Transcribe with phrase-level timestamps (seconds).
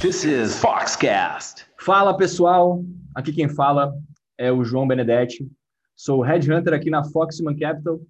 [0.00, 1.66] This is Foxcast.
[1.76, 2.84] Fala pessoal,
[3.14, 3.92] aqui quem fala
[4.38, 5.46] é o João Benedetti.
[5.96, 8.00] Sou headhunter aqui na Foxman Capital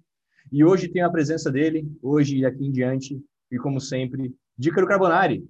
[0.51, 3.19] e hoje tenho a presença dele, hoje e aqui em diante,
[3.51, 5.43] e como sempre, Dícaro Carbonari.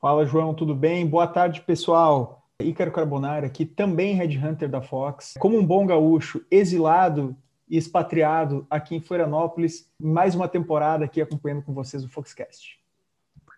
[0.00, 1.06] Fala João, tudo bem?
[1.06, 2.41] Boa tarde pessoal.
[2.62, 5.34] Ícaro Carbonari aqui, também headhunter da Fox.
[5.38, 7.36] Como um bom gaúcho, exilado
[7.68, 12.78] e expatriado aqui em Florianópolis, mais uma temporada aqui acompanhando com vocês o Foxcast.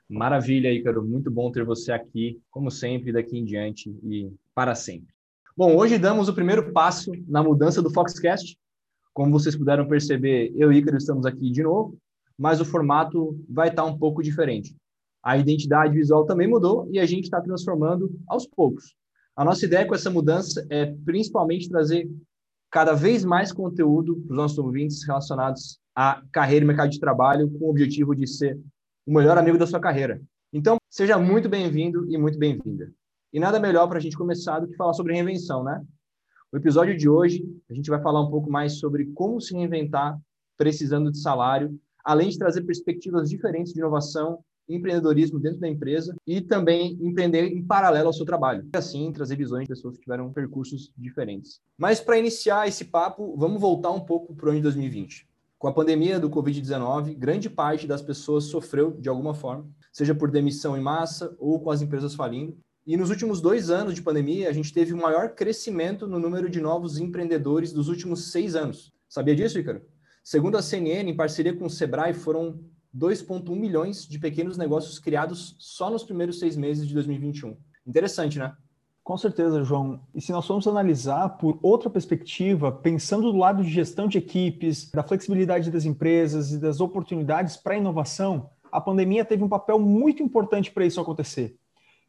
[0.09, 1.03] Maravilha, Ícaro.
[1.03, 5.15] Muito bom ter você aqui, como sempre, daqui em diante e para sempre.
[5.57, 8.59] Bom, hoje damos o primeiro passo na mudança do Foxcast.
[9.13, 11.97] Como vocês puderam perceber, eu e Ícaro estamos aqui de novo,
[12.37, 14.75] mas o formato vai estar um pouco diferente.
[15.25, 18.95] A identidade visual também mudou e a gente está transformando aos poucos.
[19.35, 22.07] A nossa ideia com essa mudança é principalmente trazer
[22.71, 27.51] cada vez mais conteúdo para os nossos ouvintes relacionados à carreira e mercado de trabalho,
[27.51, 28.61] com o objetivo de ser
[29.07, 30.21] o melhor amigo da sua carreira.
[30.53, 32.93] Então, seja muito bem-vindo e muito bem-vinda.
[33.33, 35.83] E nada melhor para a gente começar do que falar sobre reinvenção, né?
[36.53, 40.21] O episódio de hoje, a gente vai falar um pouco mais sobre como se reinventar
[40.57, 46.41] precisando de salário, além de trazer perspectivas diferentes de inovação empreendedorismo dentro da empresa e
[46.41, 48.69] também empreender em paralelo ao seu trabalho.
[48.75, 51.61] E assim, trazer visões de pessoas que tiveram percursos diferentes.
[51.77, 55.29] Mas para iniciar esse papo, vamos voltar um pouco para o ano de 2020.
[55.59, 60.31] Com a pandemia do Covid-19, grande parte das pessoas sofreu de alguma forma, seja por
[60.31, 62.57] demissão em massa ou com as empresas falindo.
[62.87, 66.51] E nos últimos dois anos de pandemia, a gente teve o maior crescimento no número
[66.51, 68.93] de novos empreendedores dos últimos seis anos.
[69.09, 69.81] Sabia disso, Ícaro?
[70.23, 72.61] Segundo a CNN, em parceria com o Sebrae, foram
[72.97, 77.57] 2,1 milhões de pequenos negócios criados só nos primeiros seis meses de 2021.
[77.87, 78.55] Interessante, né?
[79.03, 80.01] Com certeza, João.
[80.15, 84.91] E se nós formos analisar por outra perspectiva, pensando do lado de gestão de equipes,
[84.91, 90.23] da flexibilidade das empresas e das oportunidades para inovação, a pandemia teve um papel muito
[90.23, 91.55] importante para isso acontecer.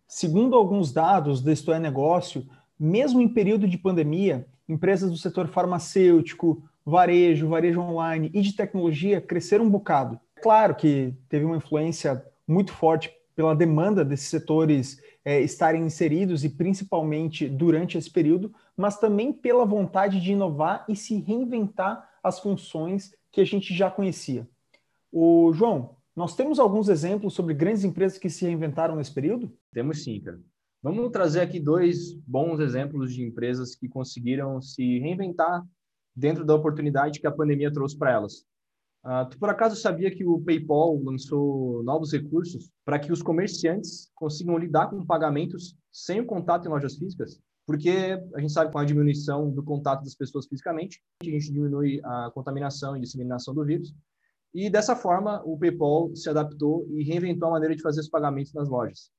[0.07, 2.47] Segundo alguns dados do Isto é Negócio,
[2.79, 9.19] mesmo em período de pandemia, empresas do setor farmacêutico, varejo, varejo online e de tecnologia
[9.19, 10.19] cresceram um bocado.
[10.45, 16.49] Claro que teve uma influência muito forte pela demanda desses setores é, estarem inseridos e
[16.49, 23.11] principalmente durante esse período, mas também pela vontade de inovar e se reinventar as funções
[23.31, 24.47] que a gente já conhecia.
[25.11, 29.51] O João, nós temos alguns exemplos sobre grandes empresas que se reinventaram nesse período?
[29.73, 30.39] Temos sim, cara.
[30.83, 35.65] Vamos trazer aqui dois bons exemplos de empresas que conseguiram se reinventar
[36.15, 38.45] dentro da oportunidade que a pandemia trouxe para elas.
[39.05, 44.11] Uh, tu por acaso sabia que o PayPal lançou novos recursos para que os comerciantes
[44.15, 47.39] consigam lidar com pagamentos sem o contato em lojas físicas?
[47.67, 51.51] Porque a gente sabe que com a diminuição do contato das pessoas fisicamente, a gente
[51.51, 53.93] diminui a contaminação e disseminação do vírus.
[54.51, 58.53] E dessa forma, o PayPal se adaptou e reinventou a maneira de fazer os pagamentos
[58.53, 59.11] nas lojas.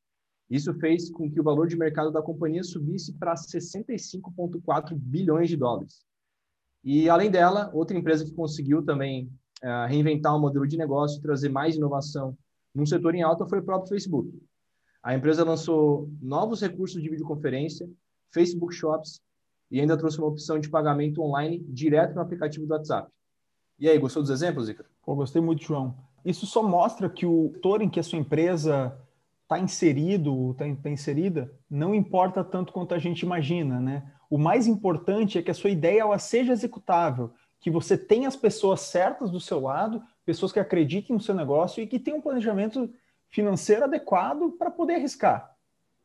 [0.50, 5.56] Isso fez com que o valor de mercado da companhia subisse para 65,4 bilhões de
[5.56, 6.04] dólares.
[6.82, 9.30] E além dela, outra empresa que conseguiu também
[9.62, 12.36] uh, reinventar o um modelo de negócio, trazer mais inovação
[12.76, 14.30] num setor em alta foi o próprio Facebook.
[15.02, 17.88] A empresa lançou novos recursos de videoconferência,
[18.30, 19.20] Facebook Shops
[19.70, 23.10] e ainda trouxe uma opção de pagamento online direto no aplicativo do WhatsApp.
[23.78, 24.84] E aí, gostou dos exemplos, Ica?
[25.02, 25.96] Pô, gostei muito, João.
[26.22, 28.94] Isso só mostra que o setor em que a sua empresa
[29.42, 34.12] está inserido, está tá inserida, não importa tanto quanto a gente imagina, né?
[34.28, 38.36] O mais importante é que a sua ideia ela seja executável que você tenha as
[38.36, 42.22] pessoas certas do seu lado, pessoas que acreditem no seu negócio e que tenham um
[42.22, 42.90] planejamento
[43.28, 45.54] financeiro adequado para poder arriscar.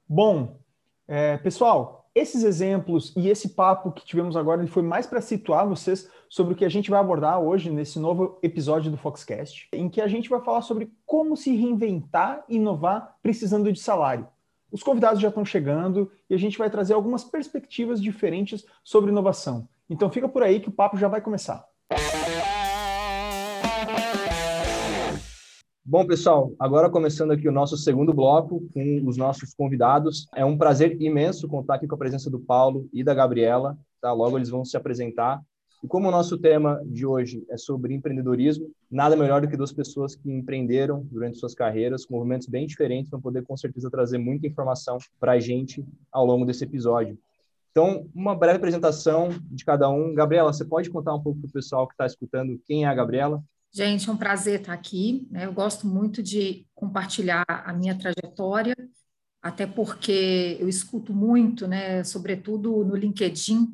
[0.07, 0.59] Bom,
[1.07, 6.09] é, pessoal, esses exemplos e esse papo que tivemos agora foi mais para situar vocês
[6.29, 10.01] sobre o que a gente vai abordar hoje nesse novo episódio do Foxcast, em que
[10.01, 14.27] a gente vai falar sobre como se reinventar e inovar precisando de salário.
[14.71, 19.67] Os convidados já estão chegando e a gente vai trazer algumas perspectivas diferentes sobre inovação.
[19.91, 21.65] Então fica por aí que o papo já vai começar.
[25.83, 30.29] Bom, pessoal, agora começando aqui o nosso segundo bloco com os nossos convidados.
[30.33, 33.77] É um prazer imenso contar aqui com a presença do Paulo e da Gabriela.
[33.99, 34.13] Tá?
[34.13, 35.41] Logo eles vão se apresentar.
[35.83, 39.73] E como o nosso tema de hoje é sobre empreendedorismo, nada melhor do que duas
[39.73, 44.19] pessoas que empreenderam durante suas carreiras, com movimentos bem diferentes, vão poder com certeza trazer
[44.19, 45.83] muita informação para a gente
[46.13, 47.17] ao longo desse episódio.
[47.71, 50.13] Então, uma breve apresentação de cada um.
[50.13, 52.93] Gabriela, você pode contar um pouco para o pessoal que está escutando quem é a
[52.93, 53.43] Gabriela?
[53.73, 55.27] Gente, é um prazer estar aqui.
[55.31, 55.45] Né?
[55.45, 58.75] Eu gosto muito de compartilhar a minha trajetória
[59.41, 63.67] até porque eu escuto muito, né, sobretudo no LinkedIn,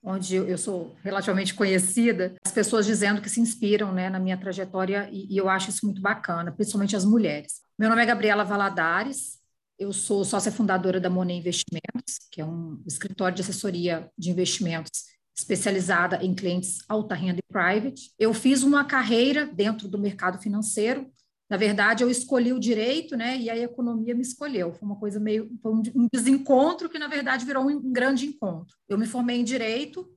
[0.00, 5.08] onde eu sou relativamente conhecida, as pessoas dizendo que se inspiram né, na minha trajetória
[5.10, 7.60] e, e eu acho isso muito bacana, principalmente as mulheres.
[7.76, 9.37] Meu nome é Gabriela Valadares,
[9.78, 15.04] eu sou sócia fundadora da Monet Investimentos, que é um escritório de assessoria de investimentos
[15.36, 18.12] especializada em clientes alta renda e private.
[18.18, 21.08] Eu fiz uma carreira dentro do mercado financeiro.
[21.48, 23.38] Na verdade, eu escolhi o direito, né?
[23.38, 24.72] E a economia me escolheu.
[24.72, 28.76] Foi uma coisa meio foi um desencontro que na verdade virou um grande encontro.
[28.88, 30.10] Eu me formei em direito,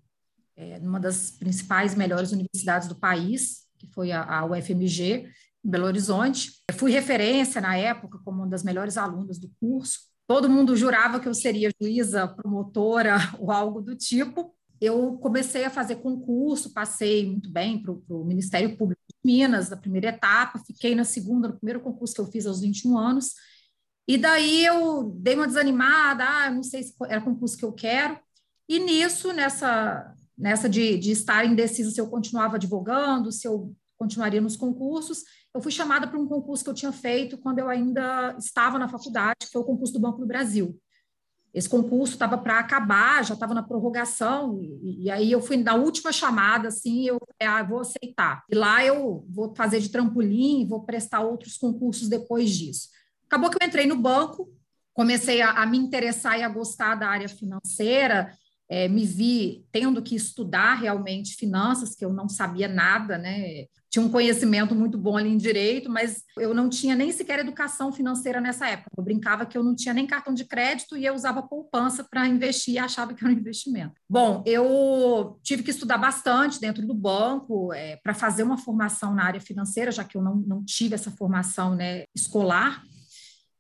[0.55, 5.29] é, numa das principais melhores universidades do país, que foi a, a UFMG
[5.63, 6.51] Belo Horizonte.
[6.69, 9.99] Eu fui referência na época como uma das melhores alunas do curso.
[10.27, 14.55] Todo mundo jurava que eu seria juíza, promotora ou algo do tipo.
[14.79, 19.77] Eu comecei a fazer concurso, passei muito bem para o Ministério Público de Minas, na
[19.77, 23.33] primeira etapa, fiquei na segunda, no primeiro concurso que eu fiz aos 21 anos.
[24.07, 28.19] E daí eu dei uma desanimada, ah, não sei se era concurso que eu quero.
[28.67, 34.41] E nisso, nessa, nessa de, de estar indecisa se eu continuava advogando, se eu continuaria
[34.41, 35.23] nos concursos,
[35.53, 38.88] eu fui chamada para um concurso que eu tinha feito quando eu ainda estava na
[38.88, 40.80] faculdade, que foi o concurso do Banco do Brasil.
[41.53, 45.75] Esse concurso estava para acabar, já estava na prorrogação, e, e, aí eu fui na
[45.75, 48.44] última chamada, assim, eu falei, ah, vou aceitar.
[48.50, 52.88] E lá eu vou fazer de trampolim, vou prestar outros concursos depois disso.
[53.25, 54.50] Acabou que eu entrei no banco,
[54.94, 58.33] comecei a, a me interessar e a gostar da área financeira,
[58.71, 63.65] é, me vi tendo que estudar realmente finanças, que eu não sabia nada, né?
[63.89, 67.91] Tinha um conhecimento muito bom ali em direito, mas eu não tinha nem sequer educação
[67.91, 68.89] financeira nessa época.
[68.97, 72.25] Eu brincava que eu não tinha nem cartão de crédito e eu usava poupança para
[72.25, 73.95] investir e achava que era um investimento.
[74.09, 79.25] Bom, eu tive que estudar bastante dentro do banco é, para fazer uma formação na
[79.25, 82.81] área financeira, já que eu não, não tive essa formação né, escolar.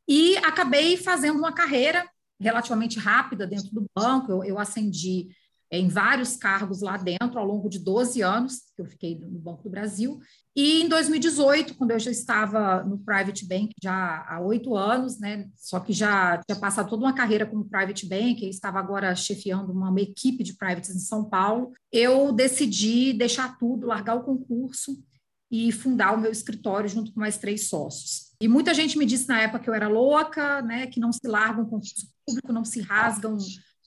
[0.07, 2.09] E acabei fazendo uma carreira
[2.41, 4.31] relativamente rápida dentro do banco.
[4.31, 5.29] Eu, eu ascendi
[5.71, 9.63] em vários cargos lá dentro ao longo de 12 anos que eu fiquei no Banco
[9.63, 10.19] do Brasil.
[10.53, 15.47] E em 2018, quando eu já estava no Private Bank já há oito anos, né,
[15.55, 19.71] só que já tinha passado toda uma carreira como Private Bank, e estava agora chefiando
[19.71, 25.01] uma, uma equipe de privates em São Paulo, eu decidi deixar tudo, largar o concurso
[25.49, 28.31] e fundar o meu escritório junto com mais três sócios.
[28.41, 31.25] E muita gente me disse na época que eu era louca, né, que não se
[31.27, 33.37] larga um concurso público, não se rasga um,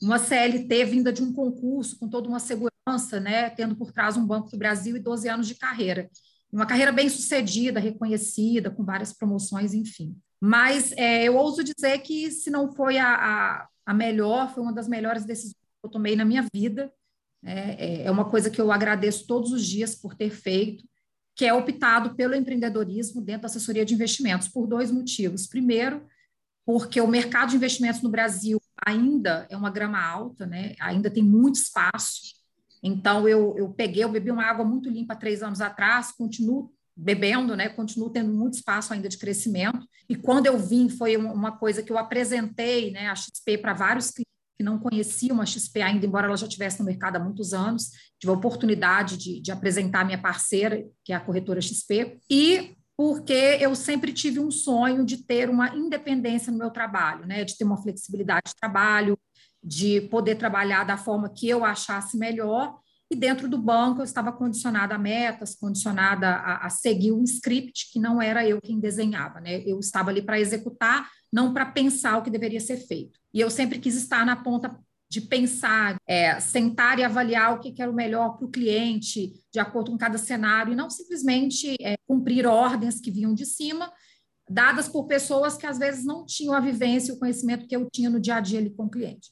[0.02, 4.26] uma CLT vinda de um concurso com toda uma segurança, né, tendo por trás um
[4.26, 6.10] Banco do Brasil e 12 anos de carreira.
[6.52, 10.16] Uma carreira bem sucedida, reconhecida, com várias promoções, enfim.
[10.40, 14.72] Mas é, eu ouso dizer que, se não foi a, a, a, melhor, foi uma
[14.72, 16.92] das melhores decisões que eu tomei na minha vida.
[17.42, 20.84] É, é, é uma coisa que eu agradeço todos os dias por ter feito,
[21.34, 25.46] que é optado pelo empreendedorismo dentro da assessoria de investimentos, por dois motivos.
[25.46, 26.06] Primeiro,
[26.64, 30.74] porque o mercado de investimentos no Brasil ainda é uma grama alta, né?
[30.80, 32.20] ainda tem muito espaço.
[32.82, 37.56] Então, eu, eu peguei, eu bebi uma água muito limpa três anos atrás, continuo bebendo,
[37.56, 37.68] né?
[37.68, 39.86] Continuo tendo muito espaço ainda de crescimento.
[40.08, 43.08] E quando eu vim, foi uma coisa que eu apresentei, né?
[43.08, 46.78] A XP para vários clientes que não conheciam a XP ainda, embora ela já estivesse
[46.78, 47.90] no mercado há muitos anos.
[48.18, 52.18] Tive a oportunidade de, de apresentar a minha parceira, que é a corretora XP.
[52.30, 57.44] E porque eu sempre tive um sonho de ter uma independência no meu trabalho, né?
[57.44, 59.18] de ter uma flexibilidade de trabalho,
[59.62, 62.78] de poder trabalhar da forma que eu achasse melhor.
[63.10, 67.90] E dentro do banco eu estava condicionada a metas, condicionada a, a seguir um script
[67.92, 69.62] que não era eu quem desenhava, né?
[69.66, 73.18] Eu estava ali para executar, não para pensar o que deveria ser feito.
[73.32, 74.78] E eu sempre quis estar na ponta
[75.14, 79.32] de pensar, é, sentar e avaliar o que, que era o melhor para o cliente,
[79.52, 83.92] de acordo com cada cenário, e não simplesmente é, cumprir ordens que vinham de cima,
[84.50, 87.88] dadas por pessoas que às vezes não tinham a vivência e o conhecimento que eu
[87.92, 89.30] tinha no dia a dia ali com o cliente.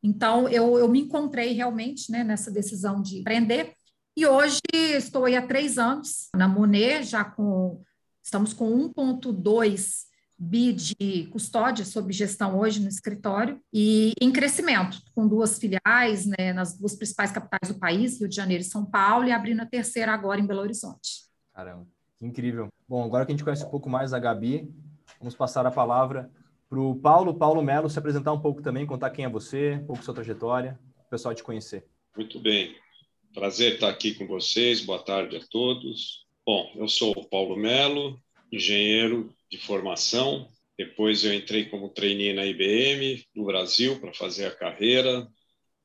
[0.00, 3.74] Então, eu, eu me encontrei realmente né, nessa decisão de empreender,
[4.16, 7.82] e hoje estou aí há três anos na Monet, já com,
[8.22, 10.04] estamos com 1,2
[10.44, 16.52] bi de custódia sob gestão hoje no escritório e em crescimento, com duas filiais né,
[16.52, 19.66] nas duas principais capitais do país, Rio de Janeiro e São Paulo, e abrindo a
[19.66, 21.24] terceira agora em Belo Horizonte.
[21.52, 21.86] Caramba,
[22.18, 22.68] que incrível.
[22.88, 24.70] Bom, agora que a gente conhece um pouco mais a Gabi,
[25.18, 26.30] vamos passar a palavra
[26.68, 29.86] para o Paulo, Paulo Melo, se apresentar um pouco também, contar quem é você, um
[29.86, 31.86] pouco sua trajetória, o pessoal te conhecer.
[32.16, 32.74] Muito bem.
[33.32, 34.80] Prazer estar aqui com vocês.
[34.80, 36.24] Boa tarde a todos.
[36.46, 38.20] Bom, eu sou o Paulo Melo,
[38.50, 40.48] engenheiro de formação.
[40.76, 45.26] Depois eu entrei como trainee na IBM no Brasil para fazer a carreira.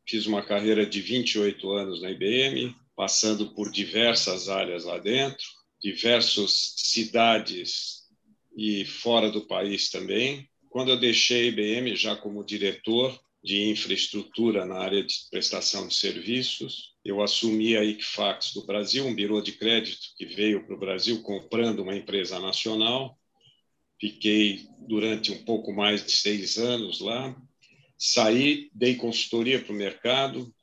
[0.08, 5.46] Fiz uma carreira de 28 anos na IBM, passando por diversas áreas lá dentro,
[5.82, 8.00] diversas cidades
[8.58, 10.50] e fora do país também.
[10.70, 15.96] quando eu deixei a IBM já como diretor de infraestrutura na área de prestação de
[15.96, 20.80] serviços, eu assumi a Equifax do Brasil, um birô de crédito que veio para o
[20.80, 23.18] Brasil comprando uma empresa nacional.
[24.00, 27.36] Fiquei durante um pouco mais de seis anos lá.
[27.98, 30.54] Saí, dei consultoria para o mercado,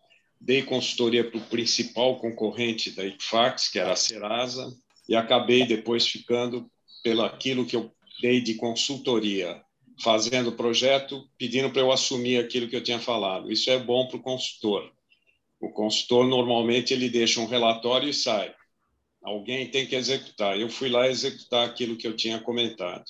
[0.40, 4.72] dei consultoria para o principal concorrente da Equifax, que era a Serasa,
[5.08, 6.70] e acabei depois ficando
[7.02, 9.60] pelo aquilo que eu dei de consultoria,
[10.02, 13.50] fazendo o projeto, pedindo para eu assumir aquilo que eu tinha falado.
[13.50, 14.90] Isso é bom para o consultor.
[15.60, 18.54] O consultor normalmente ele deixa um relatório e sai.
[19.22, 20.58] Alguém tem que executar.
[20.60, 23.04] Eu fui lá executar aquilo que eu tinha comentado.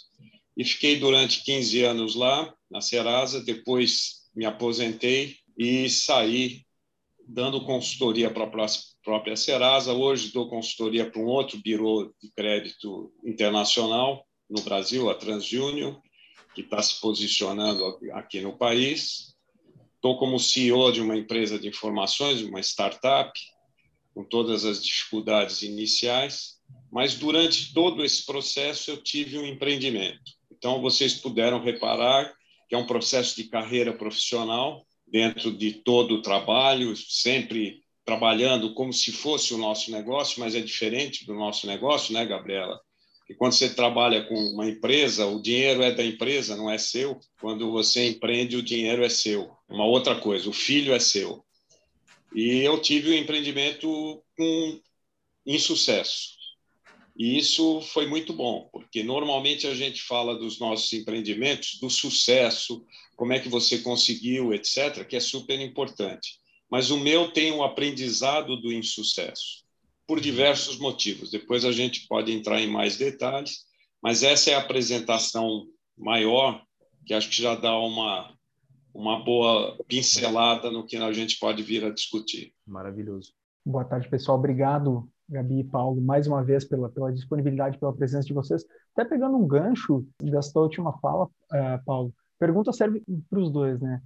[0.56, 6.64] E fiquei durante 15 anos lá, na Serasa, depois me aposentei e saí
[7.28, 8.68] dando consultoria para a
[9.02, 9.92] própria Serasa.
[9.92, 16.00] Hoje dou consultoria para um outro birô de crédito internacional no Brasil, a TransJunior,
[16.56, 17.84] que está se posicionando
[18.14, 19.36] aqui no país.
[19.96, 23.30] Estou como CEO de uma empresa de informações, uma startup,
[24.14, 26.54] com todas as dificuldades iniciais,
[26.90, 30.32] mas durante todo esse processo eu tive um empreendimento.
[30.50, 32.32] Então, vocês puderam reparar
[32.70, 38.94] que é um processo de carreira profissional dentro de todo o trabalho, sempre trabalhando como
[38.94, 42.80] se fosse o nosso negócio, mas é diferente do nosso negócio, né, Gabriela?
[43.28, 47.18] E quando você trabalha com uma empresa, o dinheiro é da empresa, não é seu.
[47.40, 49.50] Quando você empreende, o dinheiro é seu.
[49.68, 51.44] Uma outra coisa, o filho é seu.
[52.34, 54.80] E eu tive um empreendimento com
[55.44, 56.36] insucesso.
[57.18, 62.84] E isso foi muito bom, porque normalmente a gente fala dos nossos empreendimentos, do sucesso,
[63.16, 66.38] como é que você conseguiu, etc., que é super importante.
[66.70, 69.65] Mas o meu tem um aprendizado do insucesso
[70.06, 71.30] por diversos motivos.
[71.30, 73.64] Depois a gente pode entrar em mais detalhes,
[74.02, 76.62] mas essa é a apresentação maior,
[77.04, 78.32] que acho que já dá uma,
[78.94, 82.52] uma boa pincelada no que a gente pode vir a discutir.
[82.66, 83.32] Maravilhoso.
[83.64, 84.38] Boa tarde, pessoal.
[84.38, 88.64] Obrigado, Gabi e Paulo, mais uma vez pela, pela disponibilidade, pela presença de vocês.
[88.92, 94.00] Até pegando um gancho dessa última fala, uh, Paulo, pergunta serve para os dois, né?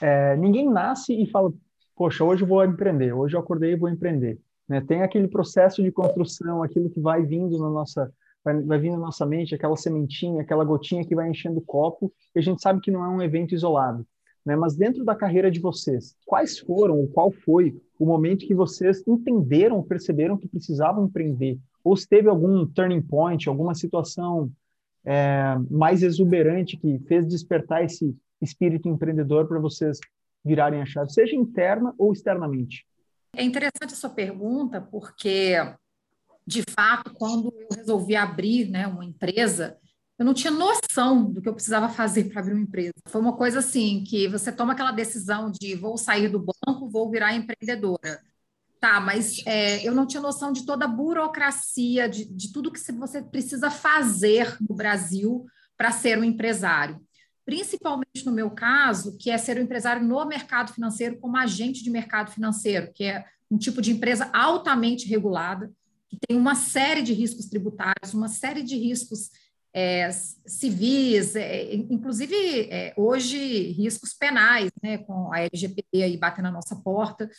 [0.00, 1.52] É, ninguém nasce e fala,
[1.96, 4.38] poxa, hoje eu vou empreender, hoje eu acordei e vou empreender.
[4.68, 4.80] Né?
[4.80, 8.12] Tem aquele processo de construção, aquilo que vai vindo na nossa
[8.44, 12.12] vai, vai vindo na nossa mente, aquela sementinha, aquela gotinha que vai enchendo o copo,
[12.34, 14.06] e a gente sabe que não é um evento isolado.
[14.44, 14.56] Né?
[14.56, 19.02] Mas dentro da carreira de vocês, quais foram, ou qual foi o momento que vocês
[19.06, 21.58] entenderam, perceberam que precisavam empreender?
[21.82, 24.50] Ou se teve algum turning point, alguma situação
[25.04, 29.98] é, mais exuberante que fez despertar esse espírito empreendedor para vocês
[30.44, 32.86] virarem a chave, seja interna ou externamente?
[33.36, 35.54] É interessante a sua pergunta, porque,
[36.46, 39.78] de fato, quando eu resolvi abrir né, uma empresa,
[40.18, 42.94] eu não tinha noção do que eu precisava fazer para abrir uma empresa.
[43.06, 47.10] Foi uma coisa assim, que você toma aquela decisão de vou sair do banco, vou
[47.10, 48.20] virar empreendedora.
[48.80, 52.80] Tá, mas é, eu não tinha noção de toda a burocracia, de, de tudo que
[52.92, 55.44] você precisa fazer no Brasil
[55.76, 57.00] para ser um empresário
[57.48, 61.88] principalmente no meu caso, que é ser um empresário no mercado financeiro como agente de
[61.88, 65.72] mercado financeiro, que é um tipo de empresa altamente regulada,
[66.10, 69.30] que tem uma série de riscos tributários, uma série de riscos
[69.72, 70.10] é,
[70.46, 72.34] civis, é, inclusive
[72.70, 77.30] é, hoje riscos penais, né, com a LGPD aí batendo na nossa porta.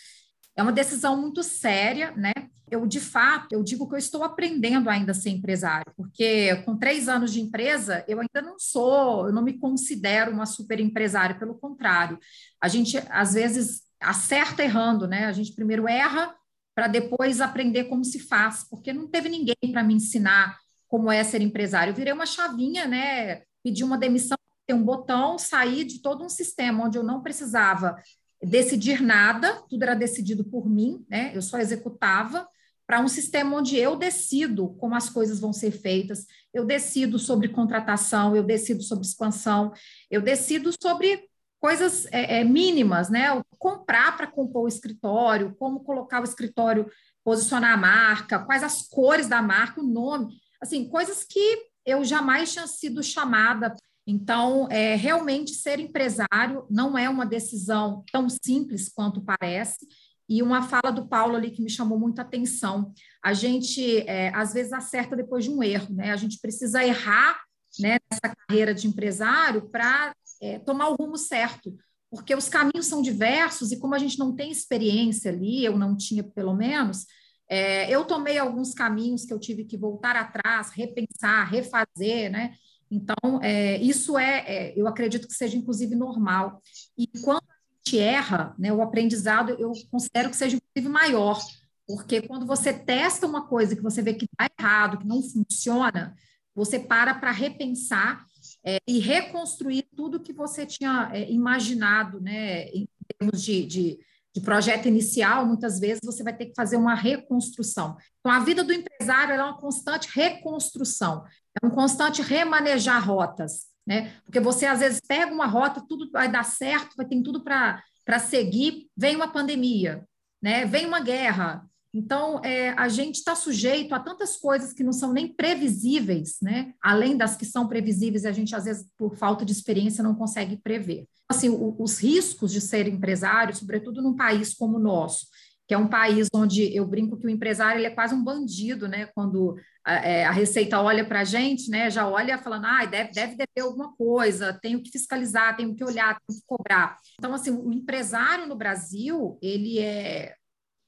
[0.55, 2.33] É uma decisão muito séria, né?
[2.69, 6.77] Eu, de fato, eu digo que eu estou aprendendo ainda a ser empresário, porque com
[6.77, 11.39] três anos de empresa, eu ainda não sou, eu não me considero uma super empresária,
[11.39, 12.19] pelo contrário.
[12.61, 15.25] A gente, às vezes, acerta errando, né?
[15.25, 16.35] A gente primeiro erra
[16.75, 21.23] para depois aprender como se faz, porque não teve ninguém para me ensinar como é
[21.23, 21.91] ser empresário.
[21.91, 23.41] Eu virei uma chavinha, né?
[23.63, 27.95] Pedi uma demissão, ter um botão, saí de todo um sistema onde eu não precisava
[28.41, 31.31] decidir nada, tudo era decidido por mim, né?
[31.35, 32.47] Eu só executava
[32.87, 37.49] para um sistema onde eu decido como as coisas vão ser feitas, eu decido sobre
[37.49, 39.71] contratação, eu decido sobre expansão,
[40.09, 41.29] eu decido sobre
[41.59, 43.27] coisas é, é, mínimas, né?
[43.59, 46.89] Comprar para compor o escritório, como colocar o escritório,
[47.23, 52.51] posicionar a marca, quais as cores da marca, o nome, assim, coisas que eu jamais
[52.53, 53.75] tinha sido chamada
[54.09, 59.87] então, é, realmente ser empresário não é uma decisão tão simples quanto parece.
[60.27, 62.91] E uma fala do Paulo ali que me chamou muita atenção.
[63.23, 66.11] A gente, é, às vezes, acerta depois de um erro, né?
[66.11, 67.39] A gente precisa errar
[67.79, 70.11] né, nessa carreira de empresário para
[70.41, 71.75] é, tomar o rumo certo,
[72.09, 75.95] porque os caminhos são diversos e como a gente não tem experiência ali, eu não
[75.95, 77.05] tinha pelo menos,
[77.47, 82.53] é, eu tomei alguns caminhos que eu tive que voltar atrás, repensar, refazer, né?
[82.91, 86.61] Então, é, isso é, é, eu acredito que seja inclusive normal.
[86.97, 87.55] E quando a
[87.85, 91.39] gente erra, né, o aprendizado eu considero que seja inclusive maior,
[91.87, 96.15] porque quando você testa uma coisa que você vê que está errado, que não funciona,
[96.55, 98.25] você para para repensar
[98.63, 103.99] é, e reconstruir tudo que você tinha é, imaginado, né, em termos de, de,
[104.35, 107.97] de, projeto inicial, muitas vezes você vai ter que fazer uma reconstrução.
[108.19, 111.23] Então, a vida do empresário é uma constante reconstrução,
[111.61, 114.13] é um constante remanejar rotas, né?
[114.25, 118.19] Porque você, às vezes, pega uma rota, tudo vai dar certo, vai ter tudo para
[118.19, 120.05] seguir, vem uma pandemia,
[120.41, 120.65] né?
[120.65, 125.11] vem uma guerra, então, é, a gente está sujeito a tantas coisas que não são
[125.11, 126.73] nem previsíveis, né?
[126.79, 130.57] Além das que são previsíveis, a gente, às vezes, por falta de experiência, não consegue
[130.57, 131.07] prever.
[131.27, 135.25] Assim, o, os riscos de ser empresário, sobretudo num país como o nosso,
[135.69, 138.87] que é um país onde eu brinco que o empresário ele é quase um bandido,
[138.87, 139.05] né?
[139.13, 141.91] Quando a, é, a Receita olha para a gente, né?
[141.91, 146.19] Já olha falando, ah, deve, deve dever alguma coisa, tenho que fiscalizar, tenho que olhar,
[146.25, 146.97] tenho que cobrar.
[147.19, 150.33] Então, assim, o empresário no Brasil, ele é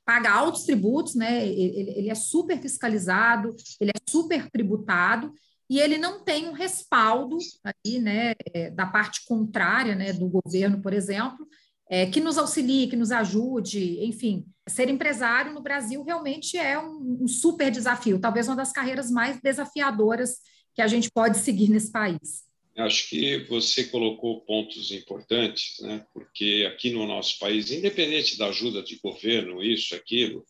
[0.03, 1.45] paga altos tributos, né?
[1.47, 5.31] Ele, ele, é super fiscalizado, ele é super tributado
[5.69, 10.81] e ele não tem um respaldo aí, né, é, da parte contrária, né, do governo,
[10.81, 11.47] por exemplo,
[11.91, 14.45] é, que nos auxilie, que nos ajude, enfim.
[14.65, 19.41] Ser empresário no Brasil realmente é um, um super desafio, talvez uma das carreiras mais
[19.41, 20.38] desafiadoras
[20.74, 22.45] que a gente pode seguir nesse país.
[22.77, 26.05] Acho que você colocou pontos importantes, né?
[26.13, 30.45] porque aqui no nosso país, independente da ajuda de governo, isso, aquilo,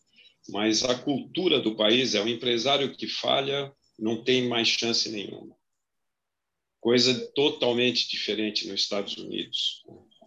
[0.48, 5.56] mas a cultura do país é o empresário que falha não tem mais chance nenhuma.
[6.80, 9.82] Coisa totalmente diferente nos Estados Unidos.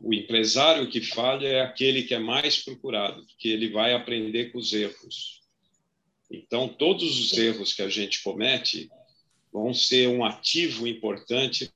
[0.06, 4.60] O empresário que falha é aquele que é mais procurado, porque ele vai aprender com
[4.60, 5.42] os erros.
[6.30, 8.88] Então, todos os erros que a gente comete,
[9.52, 11.72] vão ser um ativo importante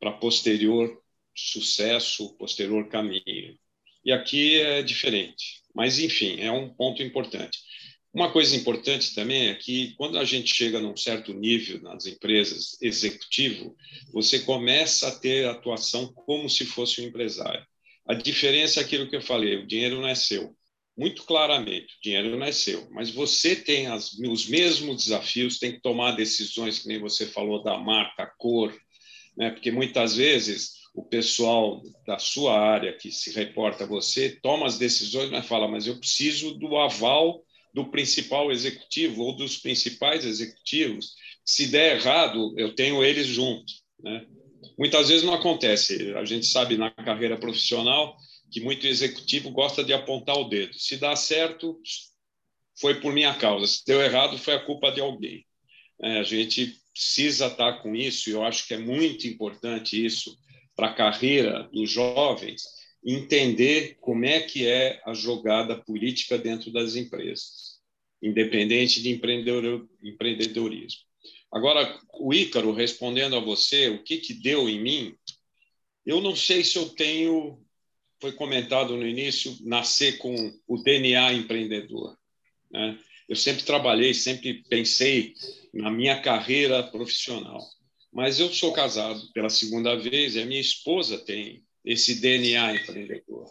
[0.00, 1.00] para posterior
[1.36, 3.56] sucesso, posterior caminho.
[4.04, 7.60] E aqui é diferente, mas enfim, é um ponto importante.
[8.12, 12.76] Uma coisa importante também é que quando a gente chega num certo nível nas empresas
[12.80, 13.74] executivo,
[14.12, 17.66] você começa a ter atuação como se fosse um empresário.
[18.06, 20.54] A diferença é aquilo que eu falei, o dinheiro não é seu
[20.96, 25.72] muito claramente: o dinheiro não é seu, mas você tem as, os mesmos desafios, tem
[25.72, 28.74] que tomar decisões, que nem você falou da marca, cor,
[29.36, 29.50] né?
[29.50, 34.78] porque muitas vezes o pessoal da sua área que se reporta a você toma as
[34.78, 37.42] decisões, mas fala: mas eu preciso do aval
[37.72, 41.14] do principal executivo ou dos principais executivos.
[41.44, 43.82] Se der errado, eu tenho eles juntos.
[44.00, 44.26] Né?
[44.78, 46.12] Muitas vezes não acontece.
[46.14, 48.16] A gente sabe na carreira profissional
[48.50, 50.74] que muito executivo gosta de apontar o dedo.
[50.74, 51.80] Se dá certo,
[52.78, 53.66] foi por minha causa.
[53.66, 55.44] Se deu errado, foi a culpa de alguém.
[56.02, 60.36] É, a gente precisa estar com isso, e eu acho que é muito importante isso
[60.76, 62.62] para a carreira dos jovens,
[63.04, 67.80] entender como é que é a jogada política dentro das empresas,
[68.22, 71.00] independente de empreendedorismo.
[71.50, 75.14] Agora, o Ícaro, respondendo a você, o que, que deu em mim,
[76.06, 77.62] eu não sei se eu tenho
[78.22, 80.32] foi comentado no início, nascer com
[80.68, 82.16] o DNA empreendedor.
[82.70, 82.96] Né?
[83.28, 85.34] Eu sempre trabalhei, sempre pensei
[85.74, 87.60] na minha carreira profissional.
[88.12, 93.50] Mas eu sou casado pela segunda vez e a minha esposa tem esse DNA empreendedor.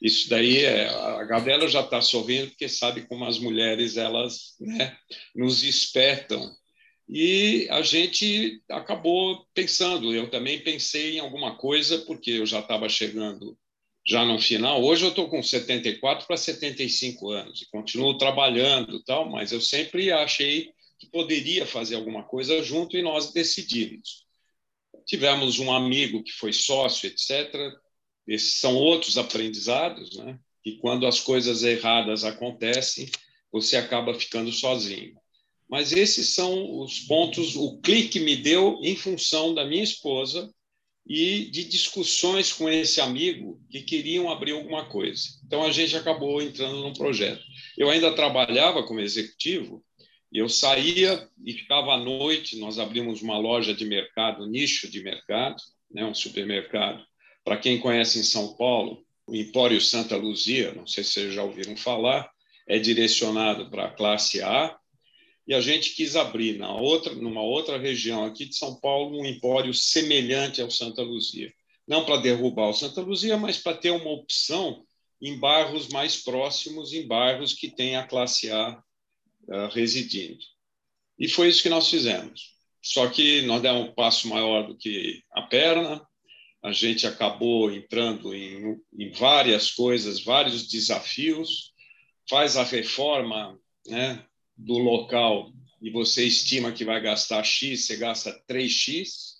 [0.00, 4.96] Isso daí é a Gabriela já está sorrindo porque sabe como as mulheres elas né,
[5.34, 6.54] nos espertam
[7.08, 10.12] e a gente acabou pensando.
[10.14, 13.56] Eu também pensei em alguma coisa porque eu já estava chegando
[14.06, 14.82] já no final.
[14.82, 20.10] Hoje eu estou com 74 para 75 anos e continuo trabalhando, tal, mas eu sempre
[20.12, 24.25] achei que poderia fazer alguma coisa junto e nós decidimos.
[25.06, 27.54] Tivemos um amigo que foi sócio, etc.
[28.26, 30.38] Esses são outros aprendizados, né?
[30.64, 33.08] E quando as coisas erradas acontecem,
[33.52, 35.14] você acaba ficando sozinho.
[35.68, 40.52] Mas esses são os pontos, o clique me deu em função da minha esposa,
[41.08, 45.22] e de discussões com esse amigo que queriam abrir alguma coisa.
[45.46, 47.42] Então a gente acabou entrando num projeto.
[47.78, 49.84] Eu ainda trabalhava como executivo,
[50.38, 52.58] eu saía e ficava à noite.
[52.58, 55.56] Nós abrimos uma loja de mercado, nicho de mercado,
[55.90, 57.02] né, um supermercado.
[57.44, 61.42] Para quem conhece em São Paulo, o Empório Santa Luzia, não sei se vocês já
[61.42, 62.30] ouviram falar,
[62.68, 64.76] é direcionado para a classe A
[65.46, 69.24] e a gente quis abrir na outra, numa outra região aqui de São Paulo um
[69.24, 71.52] empório semelhante ao Santa Luzia.
[71.86, 74.84] Não para derrubar o Santa Luzia, mas para ter uma opção
[75.22, 78.82] em bairros mais próximos, em bairros que têm a classe A
[79.48, 80.38] uh, residindo.
[81.18, 82.54] E foi isso que nós fizemos.
[82.82, 86.00] Só que nós demos um passo maior do que a perna,
[86.62, 91.72] a gente acabou entrando em, em várias coisas, vários desafios,
[92.28, 94.24] faz a reforma né,
[94.56, 99.36] do local e você estima que vai gastar X, você gasta 3X,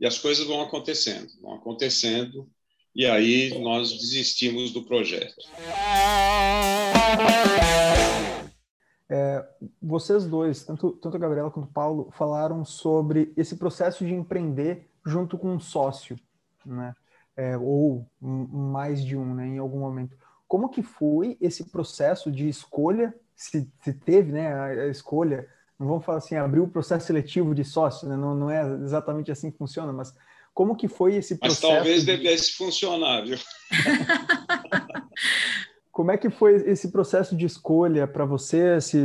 [0.00, 2.50] e as coisas vão acontecendo, vão acontecendo,
[2.94, 5.34] e aí nós desistimos do projeto.
[9.08, 9.44] É,
[9.82, 14.88] vocês dois, tanto, tanto a Gabriela quanto o Paulo, falaram sobre esse processo de empreender
[15.04, 16.18] junto com um sócio,
[16.64, 16.94] né?
[17.36, 20.16] É, ou mais de um, né, em algum momento.
[20.46, 25.88] Como que foi esse processo de escolha, se, se teve né, a, a, escolha, não
[25.88, 29.50] vamos falar assim, abrir o processo seletivo de sócio, né, não, não é exatamente assim
[29.50, 30.14] que funciona, mas
[30.54, 31.66] como que foi esse processo?
[31.66, 32.16] Mas talvez de...
[32.16, 33.36] devesse funcionar, viu?
[35.94, 38.98] Como é que foi esse processo de escolha para você, se,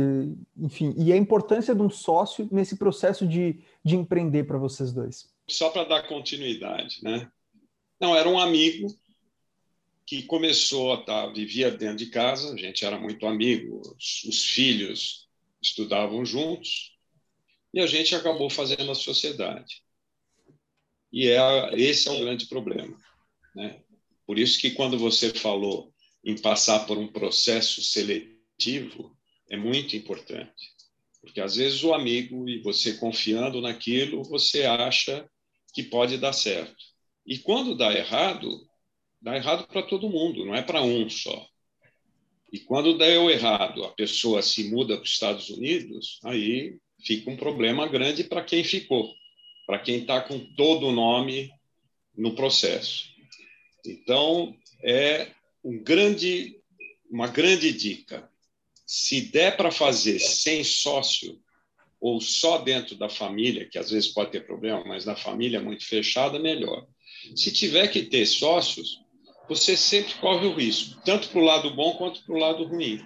[0.58, 5.32] enfim, e a importância de um sócio nesse processo de, de empreender para vocês dois?
[5.48, 7.30] Só para dar continuidade, né?
[8.00, 8.88] Não, era um amigo
[10.04, 14.24] que começou a estar, tá, vivia dentro de casa, a gente era muito amigo, os,
[14.24, 15.28] os filhos
[15.62, 16.98] estudavam juntos,
[17.72, 19.80] e a gente acabou fazendo a sociedade.
[21.12, 22.98] E é, esse é o grande problema.
[23.54, 23.80] Né?
[24.26, 29.16] Por isso que quando você falou em passar por um processo seletivo
[29.48, 30.70] é muito importante.
[31.20, 35.28] Porque às vezes o amigo e você confiando naquilo, você acha
[35.74, 36.76] que pode dar certo.
[37.26, 38.66] E quando dá errado,
[39.20, 41.46] dá errado para todo mundo, não é para um só.
[42.52, 47.36] E quando deu errado, a pessoa se muda para os Estados Unidos, aí fica um
[47.36, 49.14] problema grande para quem ficou,
[49.66, 51.50] para quem está com todo o nome
[52.16, 53.08] no processo.
[53.86, 55.30] Então, é
[55.64, 56.58] um grande,
[57.10, 58.30] uma grande dica.
[58.86, 61.40] Se der para fazer sem sócio
[62.00, 65.86] ou só dentro da família, que às vezes pode ter problema, mas na família muito
[65.86, 66.86] fechada, melhor.
[67.36, 68.98] Se tiver que ter sócios,
[69.48, 73.04] você sempre corre o risco, tanto para o lado bom quanto para o lado ruim.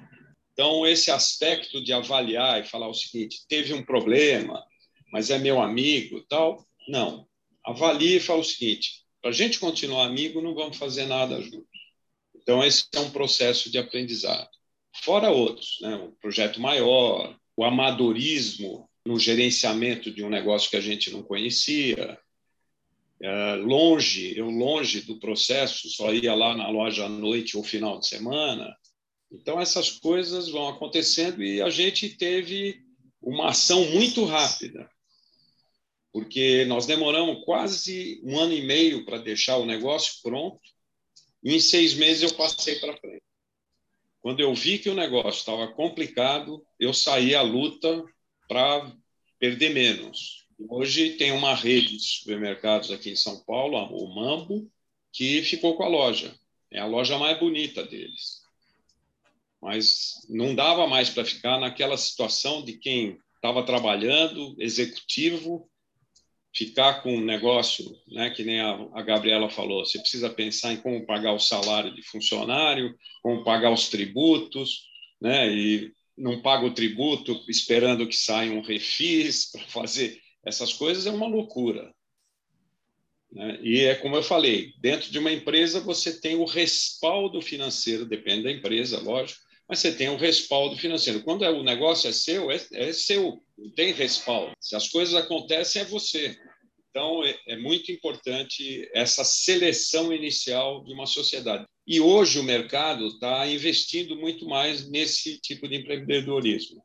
[0.52, 4.64] Então, esse aspecto de avaliar e falar o seguinte: teve um problema,
[5.12, 7.26] mas é meu amigo, tal, não.
[7.64, 11.66] Avalie e fala o seguinte: para a gente continuar amigo, não vamos fazer nada junto.
[12.44, 14.50] Então, esse é um processo de aprendizado.
[15.02, 15.96] Fora outros, né?
[15.96, 22.18] um projeto maior, o amadorismo no gerenciamento de um negócio que a gente não conhecia,
[23.22, 27.98] é, longe, eu longe do processo, só ia lá na loja à noite ou final
[27.98, 28.76] de semana.
[29.32, 32.82] Então, essas coisas vão acontecendo e a gente teve
[33.22, 34.86] uma ação muito rápida,
[36.12, 40.73] porque nós demoramos quase um ano e meio para deixar o negócio pronto
[41.44, 43.22] em seis meses eu passei para frente.
[44.20, 48.02] Quando eu vi que o negócio estava complicado, eu saí à luta
[48.48, 48.90] para
[49.38, 50.46] perder menos.
[50.68, 54.70] Hoje tem uma rede de supermercados aqui em São Paulo, o Mambo,
[55.12, 56.34] que ficou com a loja.
[56.70, 58.42] É a loja mais bonita deles.
[59.60, 65.68] Mas não dava mais para ficar naquela situação de quem estava trabalhando, executivo,
[66.54, 70.76] ficar com um negócio, né, que nem a, a, Gabriela falou, você precisa pensar em
[70.76, 74.84] como pagar o salário de funcionário, como pagar os tributos,
[75.20, 81.06] né, e não paga o tributo esperando que saia um refis para fazer essas coisas
[81.06, 81.92] é uma loucura.
[83.32, 83.58] Né?
[83.62, 88.44] E é como eu falei, dentro de uma empresa você tem o respaldo financeiro, depende
[88.44, 91.22] da empresa, lógico, mas você tem o respaldo financeiro.
[91.22, 94.52] Quando é, o negócio é seu, é, é seu, não tem respaldo.
[94.60, 96.38] Se as coisas acontecem, é você.
[96.94, 101.66] Então, é, é muito importante essa seleção inicial de uma sociedade.
[101.84, 106.80] E hoje o mercado está investindo muito mais nesse tipo de empreendedorismo.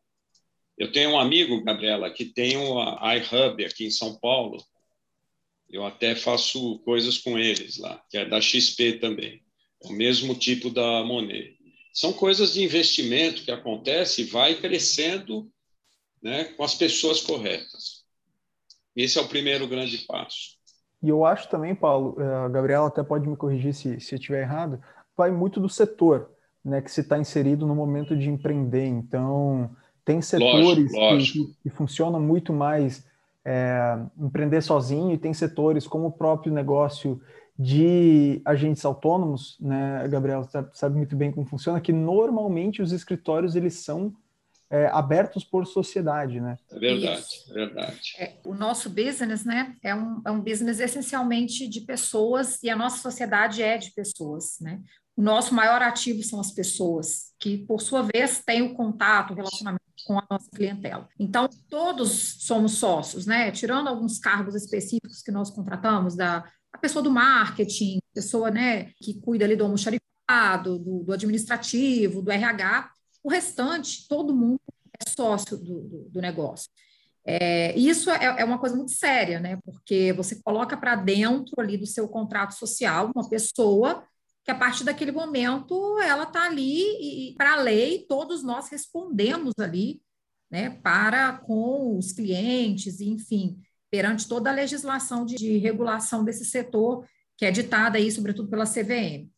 [0.76, 4.58] Eu tenho um amigo, Gabriela, que tem a iHub aqui em São Paulo.
[5.70, 9.44] Eu até faço coisas com eles lá, que é da XP também.
[9.84, 11.60] É o mesmo tipo da Monet
[11.94, 15.52] são coisas de investimento que acontece e vai crescendo
[16.24, 17.99] né, com as pessoas corretas.
[18.96, 20.58] Esse é o primeiro grande passo.
[21.02, 24.20] E eu acho também, Paulo, eh, a Gabriela até pode me corrigir se, se eu
[24.20, 24.82] estiver errado,
[25.16, 26.30] vai muito do setor
[26.64, 28.86] né, que se está inserido no momento de empreender.
[28.86, 29.70] Então,
[30.04, 31.48] tem setores lógico, lógico.
[31.48, 33.06] Que, que, funcionam muito mais
[33.46, 37.22] é, empreender sozinho e tem setores como o próprio negócio
[37.58, 43.54] de agentes autônomos, né, Gabriel sabe, sabe, muito bem como funciona, que normalmente os escritórios
[43.54, 44.14] eles são
[44.70, 46.58] é, abertos por sociedade, né?
[46.72, 48.14] É verdade, é verdade.
[48.18, 52.76] É, o nosso business, né, é um, é um business essencialmente de pessoas e a
[52.76, 54.82] nossa sociedade é de pessoas, né?
[55.20, 59.36] o nosso maior ativo são as pessoas, que, por sua vez, têm o contato, o
[59.36, 61.10] relacionamento com a nossa clientela.
[61.20, 63.52] Então, todos somos sócios, né?
[63.52, 69.20] Tirando alguns cargos específicos que nós contratamos, da a pessoa do marketing, pessoa né, que
[69.20, 72.90] cuida ali do almoxarifado, do, do administrativo, do RH,
[73.24, 74.60] o restante, todo mundo
[75.00, 76.70] é sócio do, do, do negócio.
[77.26, 79.60] É, isso é, é, uma coisa muito séria, né?
[79.64, 84.04] Porque você coloca para dentro ali do seu contrato social uma pessoa
[84.44, 89.54] que a partir daquele momento ela está ali e para a lei todos nós respondemos
[89.60, 90.02] ali,
[90.50, 93.60] né, para com os clientes, enfim,
[93.92, 97.06] perante toda a legislação de, de regulação desse setor
[97.38, 99.30] que é ditada aí, sobretudo pela CVM.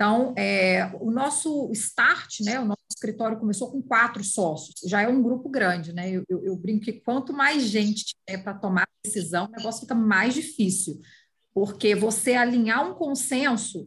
[0.00, 5.08] Então, é, o nosso start, né, o nosso escritório começou com quatro sócios, já é
[5.08, 6.10] um grupo grande, né?
[6.10, 9.94] Eu, eu, eu brinco que quanto mais gente tiver para tomar decisão, o negócio fica
[9.94, 10.98] mais difícil,
[11.52, 13.86] porque você alinhar um consenso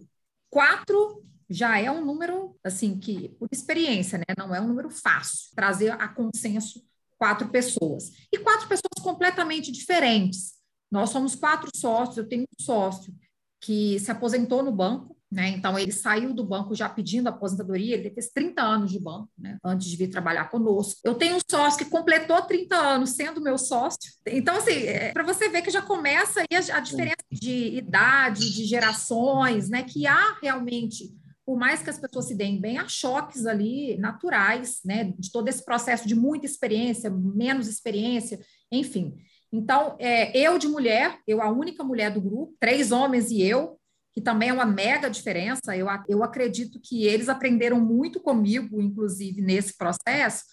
[0.54, 5.50] Quatro já é um número, assim, que, por experiência, né, não é um número fácil,
[5.56, 6.86] trazer a consenso
[7.18, 8.12] quatro pessoas.
[8.32, 10.54] E quatro pessoas completamente diferentes.
[10.92, 13.12] Nós somos quatro sócios, eu tenho um sócio
[13.60, 15.50] que se aposentou no banco, né?
[15.50, 19.58] Então, ele saiu do banco já pedindo aposentadoria, ele fez 30 anos de banco, né?
[19.64, 21.02] antes de vir trabalhar conosco.
[21.04, 24.14] Eu tenho um sócio que completou 30 anos sendo meu sócio.
[24.28, 28.54] Então, assim, é, para você ver que já começa aí a, a diferença de idade,
[28.54, 29.82] de gerações, né?
[29.82, 31.12] que há realmente
[31.46, 35.50] por mais que as pessoas se deem bem, há choques ali naturais, né, de todo
[35.50, 38.40] esse processo de muita experiência, menos experiência,
[38.72, 39.14] enfim.
[39.52, 43.78] Então, é, eu de mulher, eu a única mulher do grupo, três homens e eu,
[44.14, 45.76] que também é uma mega diferença.
[45.76, 50.44] Eu, eu acredito que eles aprenderam muito comigo, inclusive, nesse processo,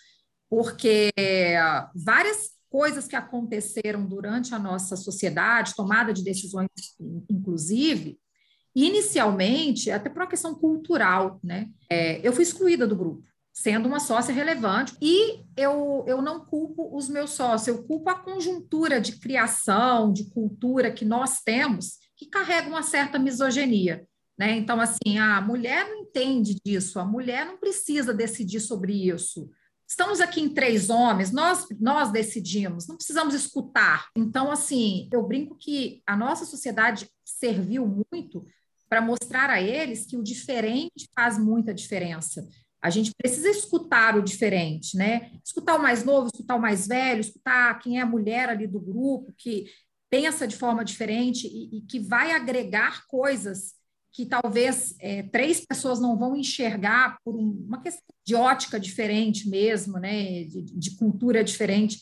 [0.48, 1.12] porque
[1.94, 6.68] várias coisas que aconteceram durante a nossa sociedade, tomada de decisões,
[7.28, 8.18] inclusive,
[8.74, 11.68] inicialmente, até por uma questão cultural, né?
[11.90, 16.96] É, eu fui excluída do grupo, sendo uma sócia relevante, e eu, eu não culpo
[16.96, 22.26] os meus sócios, eu culpo a conjuntura de criação, de cultura que nós temos, que
[22.26, 24.06] carrega uma certa misoginia.
[24.38, 24.59] Né?
[24.59, 29.48] Então, assim, a mulher não entende disso, a mulher não precisa decidir sobre isso.
[29.88, 34.09] Estamos aqui em três homens, nós, nós decidimos, não precisamos escutar.
[34.14, 38.46] Então, assim, eu brinco que a nossa sociedade serviu muito
[38.87, 42.46] para mostrar a eles que o diferente faz muita diferença.
[42.83, 45.33] A gente precisa escutar o diferente, né?
[45.42, 48.80] Escutar o mais novo, escutar o mais velho, escutar quem é a mulher ali do
[48.80, 49.66] grupo, que
[50.10, 53.74] pensa de forma diferente e, e que vai agregar coisas
[54.12, 59.98] que talvez é, três pessoas não vão enxergar por uma questão de ótica diferente mesmo,
[59.98, 62.00] né, de, de cultura diferente.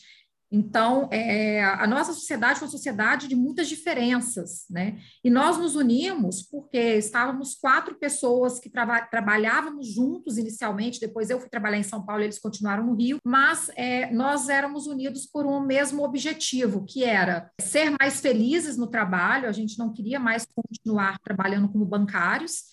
[0.51, 4.99] Então, é, a nossa sociedade é uma sociedade de muitas diferenças, né?
[5.23, 11.39] E nós nos unimos porque estávamos quatro pessoas que trava, trabalhávamos juntos inicialmente, depois eu
[11.39, 15.45] fui trabalhar em São Paulo, eles continuaram no Rio, mas é, nós éramos unidos por
[15.45, 20.45] um mesmo objetivo, que era ser mais felizes no trabalho, a gente não queria mais
[20.45, 22.69] continuar trabalhando como bancários,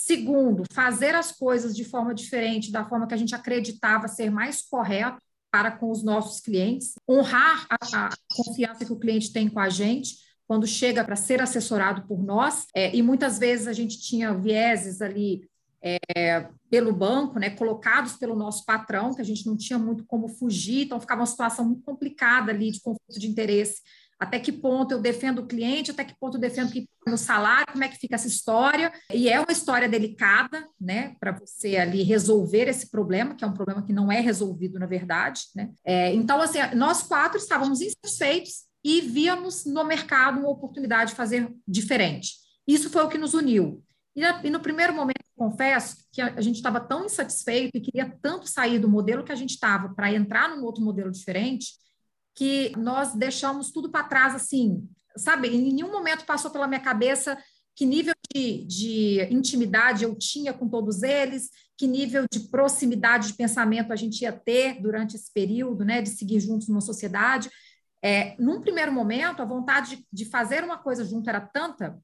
[0.00, 4.62] Segundo, fazer as coisas de forma diferente, da forma que a gente acreditava ser mais
[4.62, 9.60] correto para com os nossos clientes, honrar a, a confiança que o cliente tem com
[9.60, 14.00] a gente, quando chega para ser assessorado por nós, é, e muitas vezes a gente
[14.00, 15.48] tinha vieses ali
[15.82, 20.28] é, pelo banco, né, colocados pelo nosso patrão, que a gente não tinha muito como
[20.28, 23.80] fugir, então ficava uma situação muito complicada ali de conflito de interesse
[24.18, 26.72] até que ponto eu defendo o cliente, até que ponto eu defendo
[27.06, 28.92] no salário, como é que fica essa história.
[29.12, 33.54] E é uma história delicada, né, para você ali resolver esse problema, que é um
[33.54, 35.70] problema que não é resolvido, na verdade, né.
[35.84, 41.48] É, então, assim, nós quatro estávamos insatisfeitos e víamos no mercado uma oportunidade de fazer
[41.66, 42.32] diferente.
[42.66, 43.82] Isso foi o que nos uniu.
[44.42, 48.80] E, no primeiro momento, confesso que a gente estava tão insatisfeito e queria tanto sair
[48.80, 51.74] do modelo que a gente estava para entrar num outro modelo diferente,
[52.38, 55.48] que nós deixamos tudo para trás, assim, sabe?
[55.48, 57.36] Em nenhum momento passou pela minha cabeça
[57.74, 63.34] que nível de, de, intimidade eu tinha com todos eles, que nível de proximidade de
[63.34, 67.50] pensamento a gente ia ter durante esse período, né, de seguir juntos numa sociedade.
[68.00, 71.98] É, num primeiro momento, a vontade de, de fazer uma coisa junto era tanta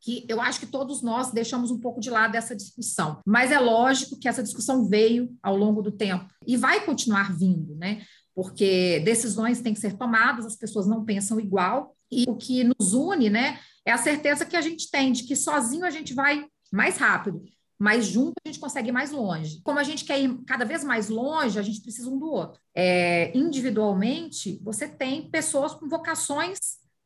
[0.00, 3.20] que eu acho que todos nós deixamos um pouco de lado essa discussão.
[3.26, 7.74] Mas é lógico que essa discussão veio ao longo do tempo e vai continuar vindo,
[7.74, 8.04] né?
[8.36, 12.92] Porque decisões têm que ser tomadas, as pessoas não pensam igual, e o que nos
[12.92, 16.46] une, né, é a certeza que a gente tem de que sozinho a gente vai
[16.70, 17.42] mais rápido,
[17.78, 19.60] mas junto a gente consegue ir mais longe.
[19.64, 22.60] Como a gente quer ir cada vez mais longe, a gente precisa um do outro.
[22.74, 26.58] É, individualmente, você tem pessoas com vocações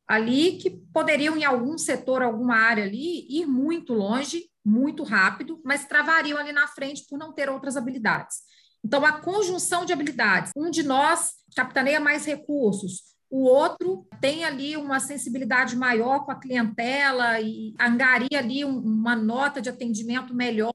[0.09, 5.87] ali que poderiam, em algum setor, alguma área ali, ir muito longe muito rápido, mas
[5.87, 8.39] travariam ali na frente por não ter outras habilidades.
[8.85, 14.77] Então, a conjunção de habilidades, um de nós capitaneia mais recursos, o outro tem ali
[14.77, 20.75] uma sensibilidade maior com a clientela e angaria ali uma nota de atendimento melhor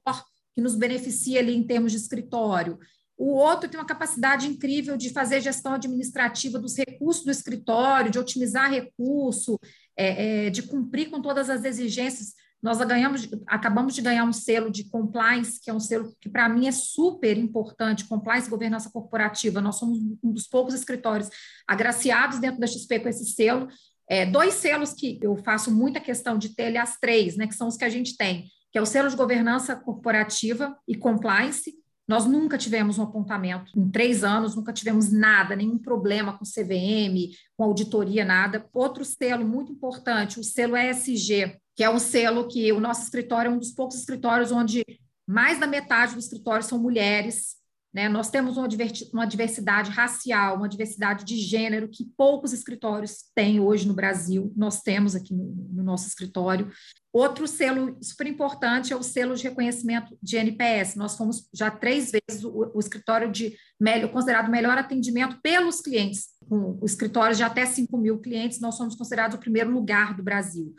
[0.54, 2.78] que nos beneficia ali em termos de escritório.
[3.18, 8.18] O outro tem uma capacidade incrível de fazer gestão administrativa dos recursos do escritório, de
[8.18, 9.58] otimizar recurso,
[9.96, 14.70] é, é, de cumprir com todas as exigências nós ganhamos, acabamos de ganhar um selo
[14.70, 19.60] de compliance, que é um selo que para mim é super importante, compliance governança corporativa.
[19.60, 21.28] Nós somos um dos poucos escritórios
[21.66, 23.68] agraciados dentro da XP com esse selo.
[24.08, 27.68] É, dois selos que eu faço muita questão de ter, aliás, três, né, que são
[27.68, 31.74] os que a gente tem, que é o selo de governança corporativa e compliance.
[32.08, 37.34] Nós nunca tivemos um apontamento, em três anos, nunca tivemos nada, nenhum problema com CVM,
[37.56, 38.64] com auditoria, nada.
[38.72, 43.50] Outro selo muito importante, o selo ESG, que é um selo que o nosso escritório
[43.50, 44.82] é um dos poucos escritórios onde
[45.28, 47.56] mais da metade do escritório são mulheres.
[47.92, 48.08] Né?
[48.08, 53.94] Nós temos uma, diversidade racial, uma diversidade de gênero que poucos escritórios têm hoje no
[53.94, 54.52] Brasil.
[54.56, 56.70] Nós temos aqui no, no nosso escritório.
[57.12, 60.94] Outro selo super importante é o selo de reconhecimento de NPS.
[60.94, 66.26] Nós fomos já três vezes o, o escritório de melhor, considerado melhor atendimento pelos clientes.
[66.46, 70.22] Com o escritório de até 5 mil clientes, nós somos considerados o primeiro lugar do
[70.22, 70.74] Brasil.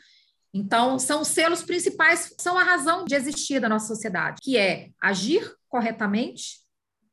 [0.54, 4.90] Então, são os selos principais, são a razão de existir da nossa sociedade, que é
[5.02, 6.60] agir corretamente,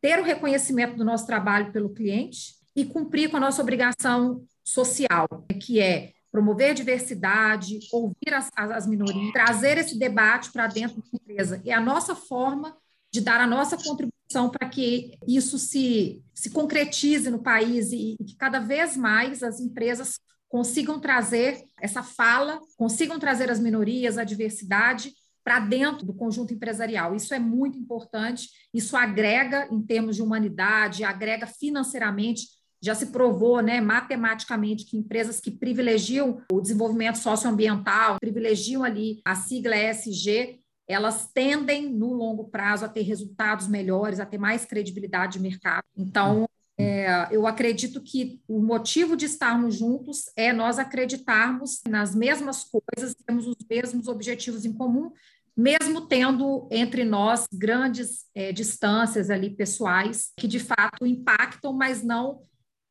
[0.01, 5.27] ter o reconhecimento do nosso trabalho pelo cliente e cumprir com a nossa obrigação social,
[5.61, 11.63] que é promover diversidade, ouvir as, as minorias, trazer esse debate para dentro da empresa.
[11.65, 12.77] É a nossa forma
[13.13, 18.25] de dar a nossa contribuição para que isso se, se concretize no país e, e
[18.25, 20.19] que cada vez mais as empresas
[20.55, 25.13] consigam trazer essa fala, consigam trazer as minorias, a diversidade
[25.43, 27.13] para dentro do conjunto empresarial.
[27.13, 32.47] Isso é muito importante, isso agrega em termos de humanidade, agrega financeiramente.
[32.81, 39.35] Já se provou, né, matematicamente, que empresas que privilegiam o desenvolvimento socioambiental, privilegiam ali a
[39.35, 45.33] sigla ESG, elas tendem, no longo prazo, a ter resultados melhores, a ter mais credibilidade
[45.33, 45.83] de mercado.
[45.97, 52.65] Então, é, eu acredito que o motivo de estarmos juntos é nós acreditarmos nas mesmas
[52.65, 55.13] coisas, temos os mesmos objetivos em comum,
[55.57, 62.41] mesmo tendo entre nós grandes é, distâncias ali pessoais que de fato impactam, mas não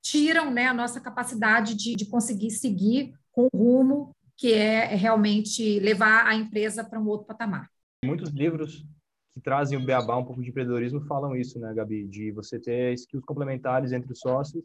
[0.02, 5.80] tiram né, a nossa capacidade de, de conseguir seguir com o rumo que é realmente
[5.80, 7.70] levar a empresa para um outro patamar.
[8.04, 8.86] Muitos livros
[9.34, 12.08] que trazem o beabá um pouco de empreendedorismo falam isso, né, Gabi?
[12.08, 14.64] De você ter skills complementares entre os sócios.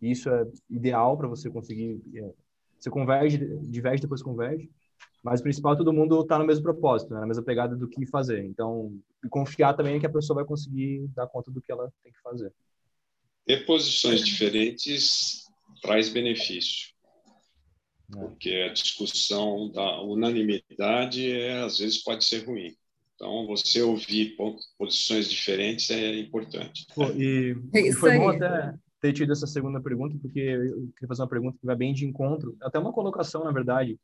[0.00, 2.02] Isso é ideal para você conseguir.
[2.14, 2.30] É,
[2.78, 4.70] você converge, diverge, depois converge.
[5.22, 7.74] Mas o principal é todo mundo estar tá no mesmo propósito, né, na mesma pegada
[7.74, 8.44] do que fazer.
[8.44, 12.12] Então, e confiar também que a pessoa vai conseguir dar conta do que ela tem
[12.12, 12.52] que fazer.
[13.46, 15.44] Ter posições diferentes
[15.80, 16.92] traz benefício.
[18.14, 18.20] É.
[18.20, 22.76] Porque a discussão da unanimidade é, às vezes pode ser ruim.
[23.14, 24.36] Então, você ouvir
[24.78, 26.86] posições diferentes é importante.
[26.94, 31.22] Pô, e, é foi bom até ter tido essa segunda pergunta, porque eu queria fazer
[31.22, 33.98] uma pergunta que vai bem de encontro, até uma colocação, na verdade.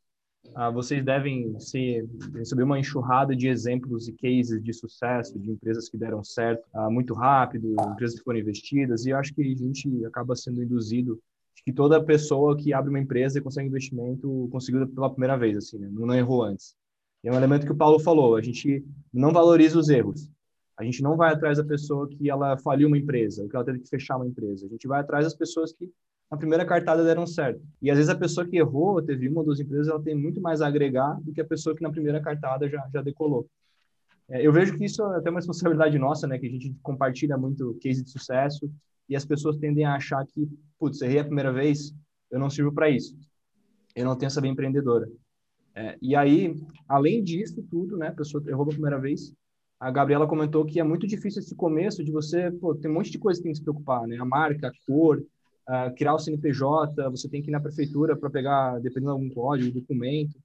[0.55, 5.89] Ah, vocês devem ser, receber uma enxurrada de exemplos e cases de sucesso, de empresas
[5.89, 9.45] que deram certo ah, muito rápido, empresas que foram investidas, e eu acho que a
[9.45, 11.21] gente acaba sendo induzido
[11.63, 15.77] que toda pessoa que abre uma empresa e consegue investimento conseguiu pela primeira vez, assim,
[15.77, 15.89] né?
[15.91, 16.75] não errou antes.
[17.23, 20.29] É um elemento que o Paulo falou, a gente não valoriza os erros.
[20.77, 23.79] A gente não vai atrás da pessoa que ela faliu uma empresa, que ela teve
[23.79, 24.65] que fechar uma empresa.
[24.65, 25.87] A gente vai atrás das pessoas que
[26.31, 27.61] na primeira cartada deram certo.
[27.81, 30.41] E às vezes a pessoa que errou, teve uma ou duas empresas, ela tem muito
[30.41, 33.47] mais a agregar do que a pessoa que na primeira cartada já, já decolou.
[34.29, 36.39] É, eu vejo que isso é até uma responsabilidade nossa, né?
[36.39, 38.71] Que a gente compartilha muito case de sucesso
[39.09, 41.93] e as pessoas tendem a achar que, putz, errei a primeira vez,
[42.31, 43.13] eu não sirvo para isso.
[43.93, 45.07] Eu não tenho essa bem empreendedora.
[45.73, 46.55] É, e aí,
[46.87, 49.33] além disso tudo, né, a pessoa errou pela primeira vez,
[49.79, 53.09] a Gabriela comentou que é muito difícil esse começo de você, pô, tem um monte
[53.09, 54.17] de coisa que tem que se preocupar, né?
[54.17, 58.29] A marca, a cor, uh, criar o CNPJ, você tem que ir na prefeitura para
[58.29, 60.37] pegar, dependendo de algum código, documento.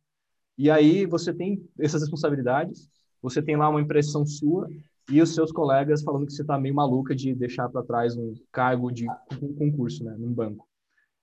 [0.56, 2.88] E aí você tem essas responsabilidades,
[3.20, 4.70] você tem lá uma impressão sua
[5.10, 8.32] e os seus colegas falando que você está meio maluca de deixar para trás um
[8.50, 9.06] cargo de
[9.42, 10.66] um concurso, né, num banco.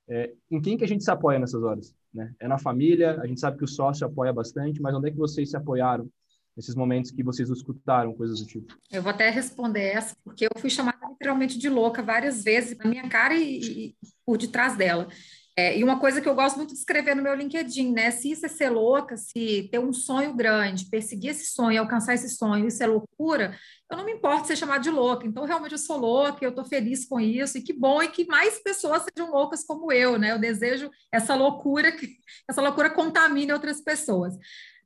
[0.09, 1.95] É, em quem que a gente se apoia nessas horas?
[2.13, 2.33] Né?
[2.39, 5.17] É na família, a gente sabe que o sócio apoia bastante, mas onde é que
[5.17, 6.09] vocês se apoiaram
[6.55, 8.77] nesses momentos que vocês escutaram, coisas do tipo?
[8.91, 12.85] Eu vou até responder essa, porque eu fui chamada literalmente de louca várias vezes, na
[12.85, 13.95] minha cara e, e
[14.25, 15.07] por detrás dela.
[15.55, 18.09] É, e uma coisa que eu gosto muito de escrever no meu LinkedIn, né?
[18.09, 22.27] Se isso é ser louca, se ter um sonho grande, perseguir esse sonho, alcançar esse
[22.29, 23.55] sonho, isso é loucura,
[23.89, 25.27] eu não me importo ser chamada de louca.
[25.27, 28.25] Então, realmente, eu sou louca, eu estou feliz com isso, e que bom, e que
[28.25, 30.31] mais pessoas sejam loucas como eu, né?
[30.31, 32.17] Eu desejo essa loucura, que
[32.49, 34.35] essa loucura contamine outras pessoas.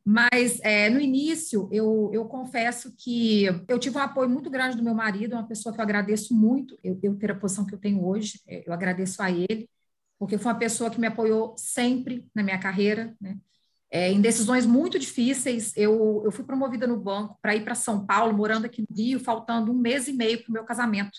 [0.04, 4.84] Mas é, no início, eu, eu confesso que eu tive um apoio muito grande do
[4.84, 7.80] meu marido, uma pessoa que eu agradeço muito, eu, eu ter a posição que eu
[7.80, 9.70] tenho hoje, é, eu agradeço a ele
[10.20, 13.38] porque foi uma pessoa que me apoiou sempre na minha carreira, né?
[13.90, 18.06] É, em decisões muito difíceis, eu, eu fui promovida no banco para ir para São
[18.06, 21.18] Paulo, morando aqui no Rio, faltando um mês e meio para o meu casamento.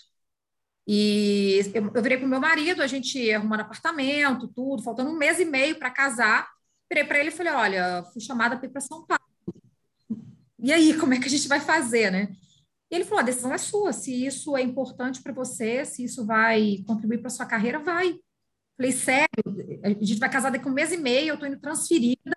[0.87, 5.17] E eu, eu virei para o meu marido, a gente arrumando apartamento, tudo, faltando um
[5.17, 6.47] mês e meio para casar.
[6.91, 9.23] Virei para ele e falei: Olha, fui chamada para ir para São Paulo.
[10.59, 12.29] E aí, como é que a gente vai fazer, né?
[12.91, 13.93] E ele falou: a decisão é sua.
[13.93, 18.19] Se isso é importante para você, se isso vai contribuir para sua carreira, vai.
[18.79, 19.27] Falei, sério,
[19.83, 22.33] a gente vai casar daqui a um mês e meio, eu estou indo transferida.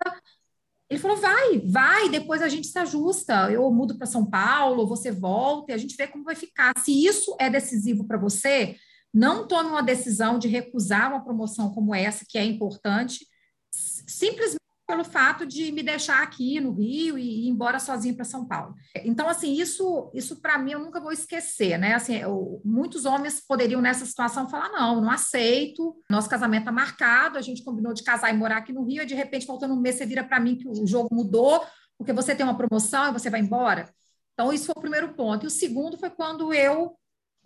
[0.90, 3.48] Ele falou, vai, vai, depois a gente se ajusta.
[3.52, 6.76] Eu mudo para São Paulo, você volta e a gente vê como vai ficar.
[6.80, 8.74] Se isso é decisivo para você,
[9.14, 13.24] não tome uma decisão de recusar uma promoção como essa, que é importante,
[13.70, 18.46] simplesmente pelo fato de me deixar aqui no Rio e ir embora sozinha para São
[18.46, 18.74] Paulo.
[19.04, 21.94] Então, assim, isso, isso para mim eu nunca vou esquecer, né?
[21.94, 27.38] Assim, eu, muitos homens poderiam nessa situação falar: não, não aceito, nosso casamento está marcado,
[27.38, 29.80] a gente combinou de casar e morar aqui no Rio, e de repente, faltando um
[29.80, 31.64] mês, você vira para mim que o jogo mudou,
[31.96, 33.88] porque você tem uma promoção e você vai embora.
[34.34, 35.44] Então, isso foi o primeiro ponto.
[35.44, 36.96] E o segundo foi quando eu,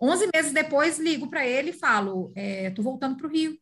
[0.01, 3.57] 11 meses depois, ligo para ele e falo: estou é, voltando para o Rio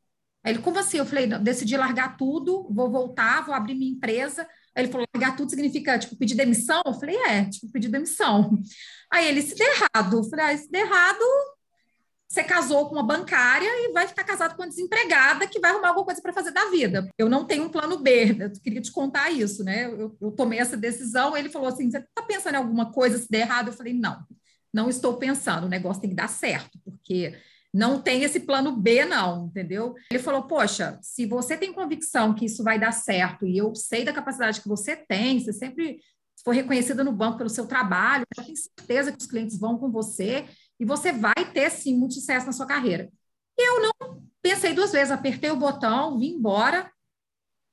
[0.46, 0.98] Aí ele, como assim?
[0.98, 4.48] Eu falei, decidi largar tudo, vou voltar, vou abrir minha empresa.
[4.76, 6.84] Aí ele falou, largar tudo significa, tipo, pedir demissão?
[6.86, 8.62] Eu falei, é, tipo, pedir demissão.
[9.12, 10.18] Aí ele, se der errado.
[10.18, 11.24] Eu falei, ah, se der errado,
[12.28, 15.88] você casou com uma bancária e vai ficar casado com uma desempregada que vai arrumar
[15.88, 17.10] alguma coisa para fazer da vida.
[17.18, 19.86] Eu não tenho um plano B, eu queria te contar isso, né?
[19.86, 23.30] Eu, eu tomei essa decisão, ele falou assim, você está pensando em alguma coisa se
[23.32, 23.70] der errado?
[23.70, 24.24] Eu falei, não,
[24.72, 27.36] não estou pensando, o negócio tem que dar certo, porque
[27.76, 29.96] não tem esse plano B, não, entendeu?
[30.10, 34.06] Ele falou: Poxa, se você tem convicção que isso vai dar certo e eu sei
[34.06, 36.00] da capacidade que você tem, você sempre
[36.42, 39.92] foi reconhecida no banco pelo seu trabalho, eu tenho certeza que os clientes vão com
[39.92, 40.46] você
[40.80, 43.12] e você vai ter, sim, muito sucesso na sua carreira.
[43.58, 46.90] E eu não pensei duas vezes, apertei o botão, vim embora,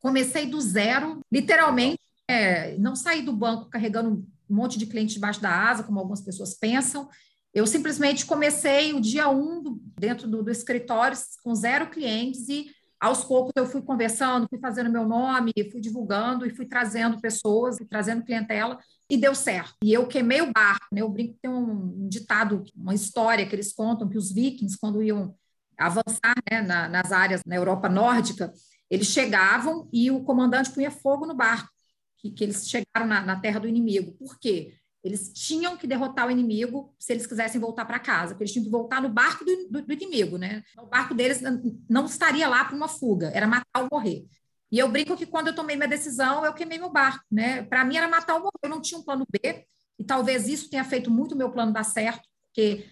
[0.01, 5.41] comecei do zero, literalmente, é, não saí do banco carregando um monte de clientes debaixo
[5.41, 7.09] da asa, como algumas pessoas pensam.
[7.55, 12.71] Eu simplesmente comecei o dia um do, dentro do, do escritório com zero clientes e
[12.99, 17.77] aos poucos eu fui conversando, fui fazendo meu nome, fui divulgando e fui trazendo pessoas,
[17.77, 18.79] fui trazendo clientela
[19.11, 19.75] e deu certo.
[19.83, 21.03] E eu queimei o barco, né?
[21.03, 25.35] Eu brinco tem um ditado, uma história que eles contam que os vikings, quando iam
[25.77, 28.53] avançar né, na, nas áreas na Europa nórdica,
[28.89, 31.71] eles chegavam e o comandante punha fogo no barco,
[32.19, 34.13] que, que eles chegaram na, na terra do inimigo.
[34.13, 34.75] Por quê?
[35.03, 38.65] Eles tinham que derrotar o inimigo se eles quisessem voltar para casa, porque eles tinham
[38.65, 40.63] que voltar no barco do, do, do inimigo, né?
[40.79, 41.41] O barco deles
[41.89, 44.25] não estaria lá para uma fuga, era matar ou morrer.
[44.71, 47.63] E eu brinco que quando eu tomei minha decisão, eu queimei meu barco, né?
[47.65, 49.67] Para mim era matar ou morrer, eu não tinha um plano B,
[49.99, 52.85] e talvez isso tenha feito muito o meu plano dar certo, porque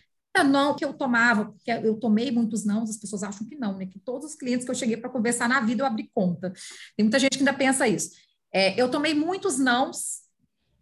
[0.45, 3.87] não que eu tomava, porque eu tomei muitos não, as pessoas acham que não, né?
[3.87, 6.53] Que todos os clientes que eu cheguei para conversar na vida eu abri conta.
[6.97, 8.11] Tem muita gente que ainda pensa isso.
[8.53, 10.23] É, eu tomei muitos nãos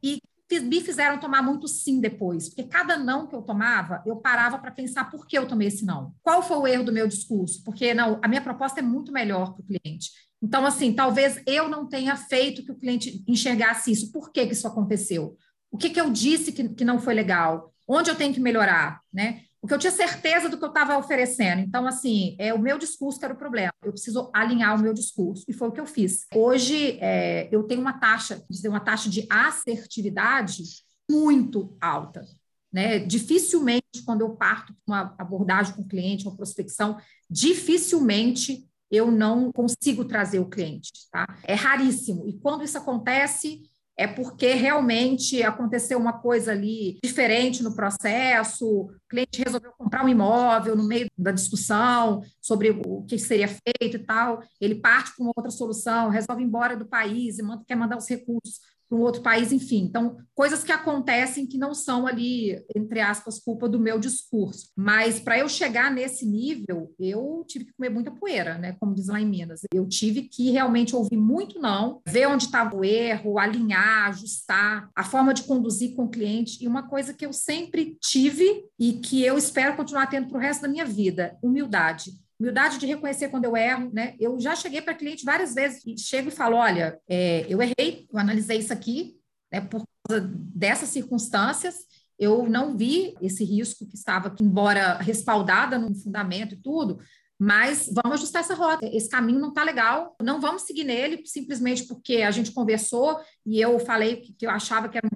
[0.02, 0.20] e
[0.50, 4.70] me fizeram tomar muito sim depois, porque cada não que eu tomava, eu parava para
[4.70, 6.14] pensar por que eu tomei esse não.
[6.22, 7.62] Qual foi o erro do meu discurso?
[7.64, 10.10] Porque não, a minha proposta é muito melhor para o cliente.
[10.42, 14.12] Então, assim, talvez eu não tenha feito que o cliente enxergasse isso.
[14.12, 15.36] Por que, que isso aconteceu?
[15.70, 17.74] O que, que eu disse que, que não foi legal?
[17.86, 19.00] Onde eu tenho que melhorar?
[19.12, 19.42] Né?
[19.60, 21.60] Porque eu tinha certeza do que eu estava oferecendo.
[21.60, 23.72] Então, assim, é o meu discurso que era o problema.
[23.82, 25.44] Eu preciso alinhar o meu discurso.
[25.48, 26.26] E foi o que eu fiz.
[26.34, 30.62] Hoje, é, eu tenho uma taxa, dizer, uma taxa de assertividade
[31.10, 32.24] muito alta.
[32.72, 32.98] Né?
[33.00, 36.98] Dificilmente, quando eu parto com uma abordagem com o cliente, uma prospecção,
[37.28, 40.90] dificilmente eu não consigo trazer o cliente.
[41.10, 41.26] Tá?
[41.44, 42.28] É raríssimo.
[42.28, 43.62] E quando isso acontece,
[43.98, 50.08] é porque realmente aconteceu uma coisa ali diferente no processo, o cliente resolveu comprar um
[50.08, 55.24] imóvel no meio da discussão sobre o que seria feito e tal, ele parte para
[55.24, 58.98] uma outra solução, resolve ir embora do país e manda, quer mandar os recursos para
[58.98, 59.84] um outro país, enfim.
[59.84, 64.70] Então, coisas que acontecem que não são ali, entre aspas, culpa do meu discurso.
[64.76, 68.76] Mas para eu chegar nesse nível, eu tive que comer muita poeira, né?
[68.80, 69.60] Como diz lá em Minas.
[69.72, 75.04] Eu tive que realmente ouvir muito não, ver onde estava o erro, alinhar, ajustar, a
[75.04, 76.62] forma de conduzir com o cliente.
[76.62, 80.40] E uma coisa que eu sempre tive e que eu espero continuar tendo para o
[80.40, 82.12] resto da minha vida: humildade.
[82.38, 84.14] Humildade de reconhecer quando eu erro, né?
[84.20, 88.06] Eu já cheguei para cliente várias vezes e chego e falo, olha, é, eu errei,
[88.12, 89.16] eu analisei isso aqui,
[89.52, 91.86] né, por causa dessas circunstâncias,
[92.18, 96.98] eu não vi esse risco que estava, embora respaldada no fundamento e tudo,
[97.38, 98.84] mas vamos ajustar essa rota.
[98.86, 103.60] Esse caminho não está legal, não vamos seguir nele simplesmente porque a gente conversou e
[103.60, 105.08] eu falei que eu achava que era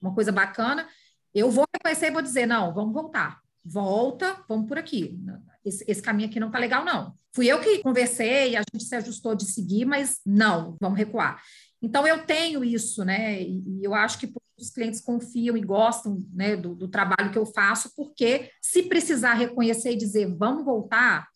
[0.00, 0.88] uma coisa bacana.
[1.34, 3.40] Eu vou reconhecer e vou dizer: não, vamos voltar.
[3.62, 5.20] Volta, vamos por aqui.
[5.64, 7.14] Esse, esse caminho aqui não está legal, não.
[7.34, 11.42] Fui eu que conversei, a gente se ajustou de seguir, mas não, vamos recuar.
[11.80, 13.42] Então, eu tenho isso, né?
[13.42, 17.46] E, eu acho que os clientes confiam e gostam né, do, do trabalho que eu
[17.46, 21.28] faço, porque se precisar reconhecer e dizer vamos voltar,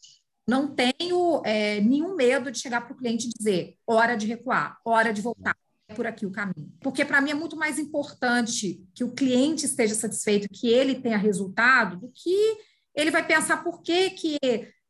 [0.46, 4.76] não tenho é, nenhum medo de chegar para o cliente e dizer hora de recuar,
[4.84, 5.56] hora de voltar,
[5.88, 6.72] é por aqui o caminho.
[6.80, 11.16] Porque para mim é muito mais importante que o cliente esteja satisfeito, que ele tenha
[11.16, 12.56] resultado, do que
[12.94, 14.38] ele vai pensar por que, que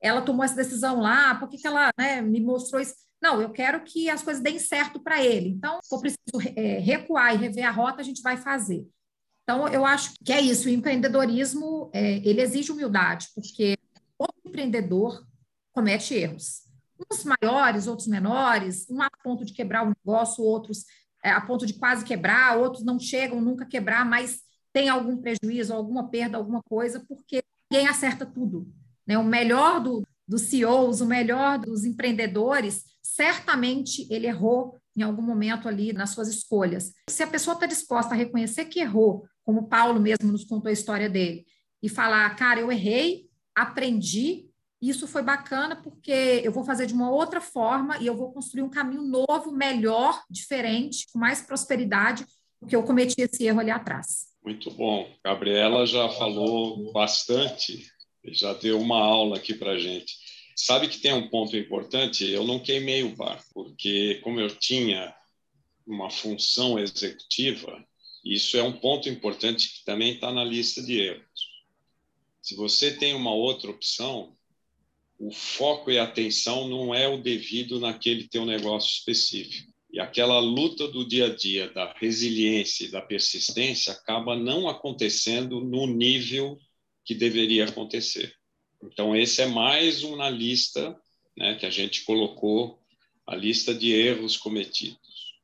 [0.00, 2.94] ela tomou essa decisão lá, por que, que ela né, me mostrou isso.
[3.20, 5.48] Não, eu quero que as coisas deem certo para ele.
[5.48, 8.84] Então, se eu preciso é, recuar e rever a rota, a gente vai fazer.
[9.44, 10.66] Então, eu acho que é isso.
[10.66, 13.78] O empreendedorismo, é, ele exige humildade, porque
[14.18, 15.24] o empreendedor
[15.72, 16.62] comete erros.
[17.10, 20.84] Uns maiores, outros menores, um a ponto de quebrar o negócio, outros
[21.22, 24.40] é, a ponto de quase quebrar, outros não chegam nunca quebrar, mas
[24.72, 28.70] tem algum prejuízo, alguma perda, alguma coisa, porque ninguém acerta tudo.
[29.06, 29.16] Né?
[29.16, 35.66] O melhor do, dos CEOs, o melhor dos empreendedores, certamente ele errou em algum momento
[35.66, 36.92] ali nas suas escolhas.
[37.08, 40.72] Se a pessoa está disposta a reconhecer que errou, como Paulo mesmo nos contou a
[40.72, 41.46] história dele,
[41.82, 44.50] e falar, cara, eu errei, aprendi,
[44.80, 48.62] isso foi bacana porque eu vou fazer de uma outra forma e eu vou construir
[48.62, 52.26] um caminho novo, melhor, diferente, com mais prosperidade,
[52.60, 54.31] porque eu cometi esse erro ali atrás.
[54.44, 55.08] Muito bom.
[55.24, 57.86] Gabriela já falou bastante,
[58.24, 60.16] já deu uma aula aqui para gente.
[60.56, 62.28] Sabe que tem um ponto importante?
[62.28, 65.14] Eu não queimei o barco, porque como eu tinha
[65.86, 67.84] uma função executiva,
[68.24, 71.52] isso é um ponto importante que também está na lista de erros.
[72.40, 74.36] Se você tem uma outra opção,
[75.18, 79.71] o foco e a atenção não é o devido naquele teu negócio específico.
[79.92, 85.60] E aquela luta do dia a dia, da resiliência e da persistência, acaba não acontecendo
[85.60, 86.58] no nível
[87.04, 88.34] que deveria acontecer.
[88.82, 90.98] Então, esse é mais uma lista
[91.36, 92.80] né, que a gente colocou,
[93.26, 95.36] a lista de erros cometidos.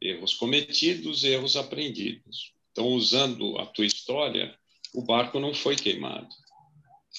[0.00, 2.52] Erros cometidos, erros aprendidos.
[2.72, 4.58] Então, usando a tua história,
[4.92, 6.34] o barco não foi queimado,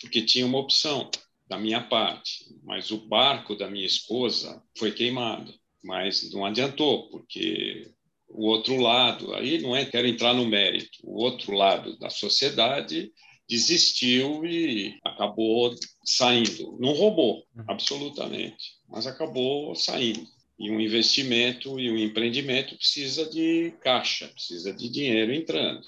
[0.01, 1.09] porque tinha uma opção
[1.47, 5.53] da minha parte, mas o barco da minha esposa foi queimado.
[5.85, 7.91] Mas não adiantou, porque
[8.27, 13.11] o outro lado, aí não é quero entrar no mérito, o outro lado da sociedade
[13.47, 15.73] desistiu e acabou
[16.03, 16.75] saindo.
[16.79, 17.63] Não roubou, uhum.
[17.67, 20.25] absolutamente, mas acabou saindo.
[20.57, 25.81] E um investimento e um empreendimento precisa de caixa, precisa de dinheiro entrando.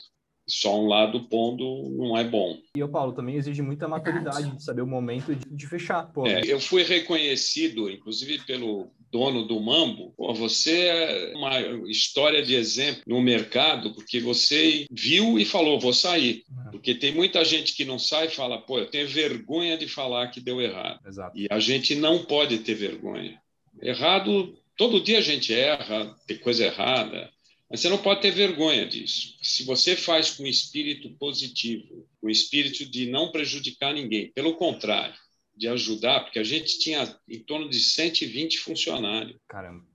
[0.47, 2.57] Só um lado pondo não é bom.
[2.75, 6.03] E o Paulo também exige muita maturidade de saber o momento de, de fechar.
[6.13, 6.25] Pô.
[6.25, 12.55] É, eu fui reconhecido, inclusive pelo dono do Mambo, pô, você é uma história de
[12.55, 16.43] exemplo no mercado, porque você viu e falou, vou sair.
[16.49, 16.71] Uhum.
[16.71, 20.27] Porque tem muita gente que não sai e fala, pô, eu tenho vergonha de falar
[20.27, 20.99] que deu errado.
[21.07, 21.37] Exato.
[21.37, 23.39] E a gente não pode ter vergonha.
[23.81, 27.29] Errado, todo dia a gente erra, tem coisa errada,
[27.69, 29.35] mas você não pode ter vergonha disso.
[29.41, 35.15] Se você faz com espírito positivo, com espírito de não prejudicar ninguém, pelo contrário,
[35.57, 39.37] de ajudar, porque a gente tinha em torno de 120 funcionários.
[39.47, 39.85] Caramba.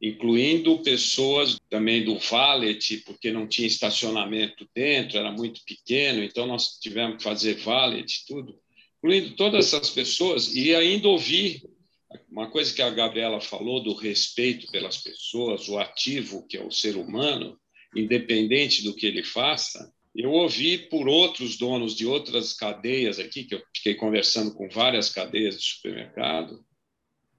[0.00, 6.78] Incluindo pessoas também do valet, porque não tinha estacionamento dentro, era muito pequeno, então nós
[6.78, 8.58] tivemos que fazer valet, tudo.
[8.98, 11.62] Incluindo todas essas pessoas, e ainda ouvir
[12.30, 16.70] uma coisa que a Gabriela falou do respeito pelas pessoas, o ativo que é o
[16.70, 17.58] ser humano,
[17.94, 19.90] independente do que ele faça,
[20.22, 25.10] eu ouvi por outros donos de outras cadeias aqui, que eu fiquei conversando com várias
[25.10, 26.64] cadeias de supermercado,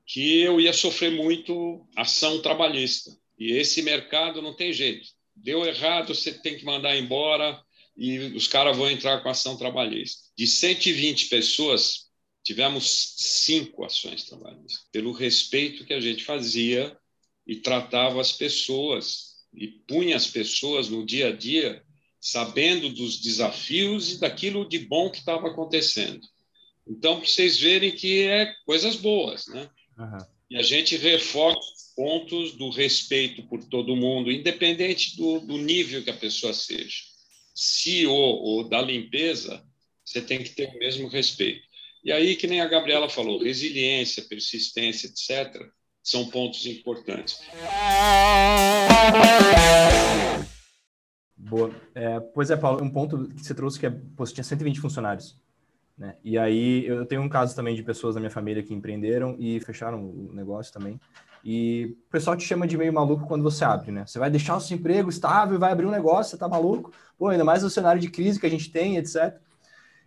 [0.05, 3.11] que eu ia sofrer muito ação trabalhista.
[3.37, 5.07] E esse mercado não tem jeito.
[5.35, 7.59] Deu errado, você tem que mandar embora
[7.97, 10.21] e os caras vão entrar com ação trabalhista.
[10.37, 12.07] De 120 pessoas,
[12.43, 16.95] tivemos cinco ações trabalhistas, pelo respeito que a gente fazia
[17.45, 21.83] e tratava as pessoas e punha as pessoas no dia a dia
[22.19, 26.21] sabendo dos desafios e daquilo de bom que estava acontecendo.
[26.87, 29.69] Então, para vocês verem que é coisas boas, né?
[29.97, 30.17] Uhum.
[30.49, 36.11] E a gente reforça pontos do respeito por todo mundo, independente do, do nível que
[36.11, 36.97] a pessoa seja.
[37.55, 39.65] CEO ou da limpeza,
[40.05, 41.65] você tem que ter o mesmo respeito.
[42.03, 45.59] E aí, que nem a Gabriela falou, resiliência, persistência, etc.,
[46.03, 47.39] são pontos importantes.
[51.37, 51.71] Boa.
[51.93, 54.79] É, pois é, Paulo, um ponto que você trouxe que é, pô, você tinha 120
[54.79, 55.37] funcionários.
[55.97, 56.15] Né?
[56.23, 59.59] E aí eu tenho um caso também de pessoas da minha família que empreenderam e
[59.59, 60.99] fecharam o negócio também.
[61.43, 64.05] E o pessoal te chama de meio maluco quando você abre, né?
[64.05, 66.91] Você vai deixar o seu emprego estável vai abrir um negócio, você tá maluco?
[67.17, 69.39] Pô, ainda mais no cenário de crise que a gente tem, etc.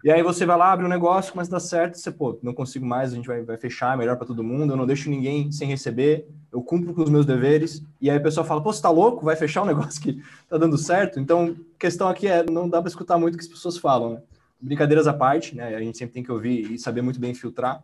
[0.02, 2.54] E aí você vai lá, abre um negócio, começa a dar certo, você, pô, não
[2.54, 5.10] consigo mais, a gente vai, vai fechar, é melhor para todo mundo, eu não deixo
[5.10, 7.84] ninguém sem receber, eu cumpro com os meus deveres.
[8.00, 9.24] E aí o pessoal fala, pô, você tá louco?
[9.24, 11.20] Vai fechar um negócio que tá dando certo?
[11.20, 14.14] Então, a questão aqui é, não dá para escutar muito o que as pessoas falam,
[14.14, 14.22] né?
[14.58, 15.74] Brincadeiras à parte, né?
[15.74, 17.82] A gente sempre tem que ouvir e saber muito bem filtrar.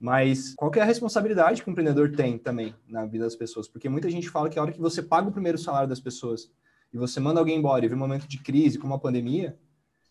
[0.00, 3.68] Mas qual é a responsabilidade que o empreendedor tem também na vida das pessoas?
[3.68, 6.50] Porque muita gente fala que a hora que você paga o primeiro salário das pessoas
[6.92, 9.56] e você manda alguém embora e vê um momento de crise, como a pandemia,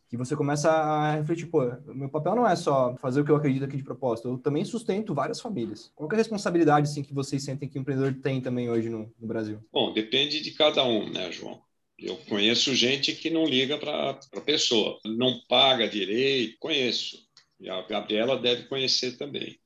[0.10, 3.36] que você começa a refletir, pô, meu papel não é só fazer o que eu
[3.36, 5.92] acredito aqui de propósito, eu também sustento várias famílias.
[5.96, 9.12] Qual é a responsabilidade assim, que vocês sentem que o empreendedor tem também hoje no,
[9.20, 9.60] no Brasil?
[9.72, 11.62] Bom, depende de cada um, né, João?
[11.98, 17.18] Eu conheço gente que não liga para a pessoa, não paga direito, conheço.
[17.60, 19.58] E a Gabriela deve conhecer também.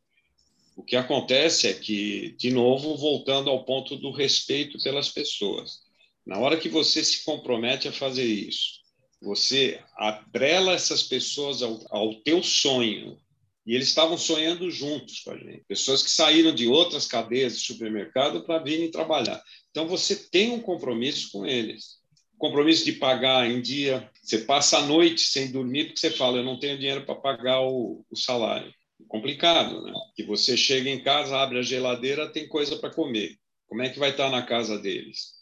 [0.75, 5.79] O que acontece é que, de novo, voltando ao ponto do respeito pelas pessoas.
[6.23, 8.81] Na hora que você se compromete a fazer isso,
[9.21, 13.17] você atrela essas pessoas ao, ao teu sonho,
[13.65, 15.65] e eles estavam sonhando juntos com a gente.
[15.67, 19.43] Pessoas que saíram de outras cadeias de supermercado para virem trabalhar.
[19.71, 21.97] Então, você tem um compromisso com eles.
[22.37, 24.09] Compromisso de pagar em dia.
[24.23, 27.61] Você passa a noite sem dormir porque você fala, eu não tenho dinheiro para pagar
[27.61, 28.73] o, o salário
[29.07, 29.93] complicado, né?
[30.15, 33.37] Que você chega em casa, abre a geladeira, tem coisa para comer.
[33.67, 35.33] Como é que vai estar na casa deles?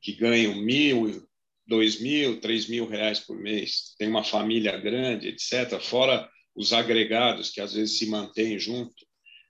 [0.00, 1.26] Que ganham mil,
[1.66, 5.80] dois mil, três mil reais por mês, tem uma família grande, etc.
[5.80, 8.94] Fora os agregados que às vezes se mantêm junto.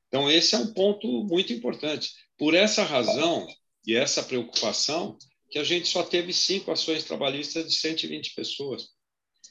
[0.08, 2.10] Então esse é um ponto muito importante.
[2.38, 3.46] Por essa razão
[3.86, 5.18] e essa preocupação
[5.50, 8.88] que a gente só teve cinco ações trabalhistas de 120 pessoas.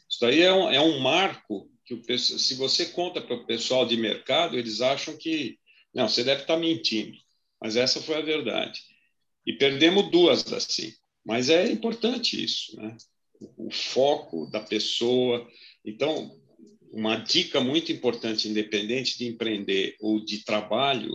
[0.09, 3.85] Isso aí é um, é um marco que o, se você conta para o pessoal
[3.85, 5.57] de mercado, eles acham que
[5.93, 7.17] não, você deve estar mentindo.
[7.61, 8.81] Mas essa foi a verdade.
[9.45, 10.97] E perdemos duas das cinco.
[11.25, 12.95] Mas é importante isso, né?
[13.39, 15.47] O, o foco da pessoa.
[15.85, 16.37] Então,
[16.91, 21.11] uma dica muito importante, independente de empreender ou de trabalho,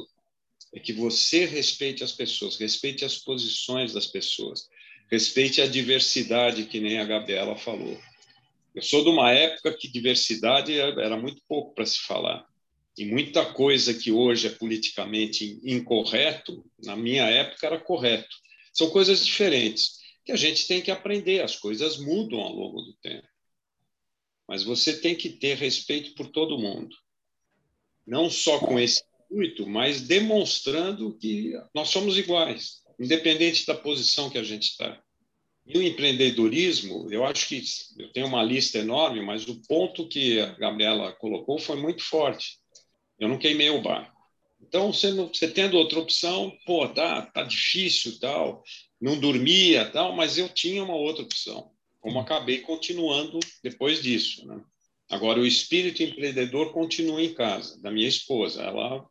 [0.74, 4.68] é que você respeite as pessoas, respeite as posições das pessoas,
[5.10, 7.98] respeite a diversidade, que nem a Gabriela falou.
[8.74, 12.46] Eu sou de uma época que diversidade era muito pouco para se falar.
[12.96, 18.36] E muita coisa que hoje é politicamente incorreto, na minha época era correto.
[18.72, 21.42] São coisas diferentes que a gente tem que aprender.
[21.42, 23.26] As coisas mudam ao longo do tempo.
[24.46, 26.96] Mas você tem que ter respeito por todo mundo.
[28.06, 34.38] Não só com esse intuito, mas demonstrando que nós somos iguais, independente da posição que
[34.38, 35.02] a gente está.
[35.66, 37.62] E o empreendedorismo, eu acho que
[37.98, 42.58] eu tenho uma lista enorme, mas o ponto que a Gabriela colocou foi muito forte.
[43.18, 44.17] Eu não queimei o barco.
[44.60, 48.62] Então, você, não, você tendo outra opção, pô, tá, tá difícil, tal,
[49.00, 51.70] não dormia, tal, mas eu tinha uma outra opção.
[52.00, 54.60] Como acabei continuando depois disso, né?
[55.10, 58.62] Agora, o espírito empreendedor continua em casa, da minha esposa.
[58.62, 59.06] Ela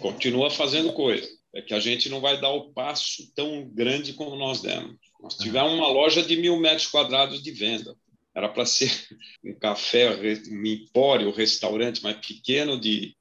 [0.00, 1.28] continua fazendo coisa.
[1.54, 4.96] É que a gente não vai dar o passo tão grande como nós demos.
[5.22, 7.96] Nós tivemos uma loja de mil metros quadrados de venda.
[8.34, 8.90] Era para ser
[9.44, 10.10] um café,
[10.50, 13.16] um empório, um restaurante mais pequeno de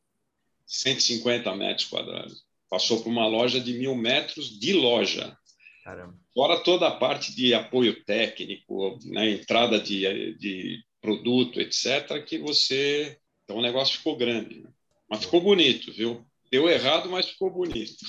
[0.74, 2.44] 150 metros quadrados.
[2.70, 5.38] Passou por uma loja de mil metros de loja.
[5.84, 6.18] Caramba.
[6.34, 13.20] Fora toda a parte de apoio técnico, né, entrada de, de produto, etc., que você.
[13.44, 14.62] Então o negócio ficou grande.
[14.62, 14.70] Né?
[15.08, 16.26] Mas ficou bonito, viu?
[16.50, 18.04] Deu errado, mas ficou bonito.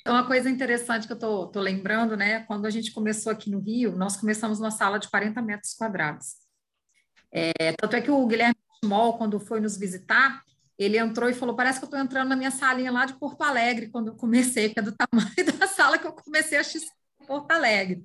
[0.00, 2.40] Então, uma coisa interessante que eu estou lembrando, né?
[2.40, 6.34] Quando a gente começou aqui no Rio, nós começamos numa sala de 40 metros quadrados.
[7.32, 8.54] É, tanto é que o Guilherme
[8.84, 10.42] Moll, quando foi nos visitar,
[10.78, 13.42] ele entrou e falou: Parece que eu estou entrando na minha salinha lá de Porto
[13.42, 15.28] Alegre, quando eu comecei, que é do tamanho
[15.58, 18.04] da sala que eu comecei a em Porto Alegre.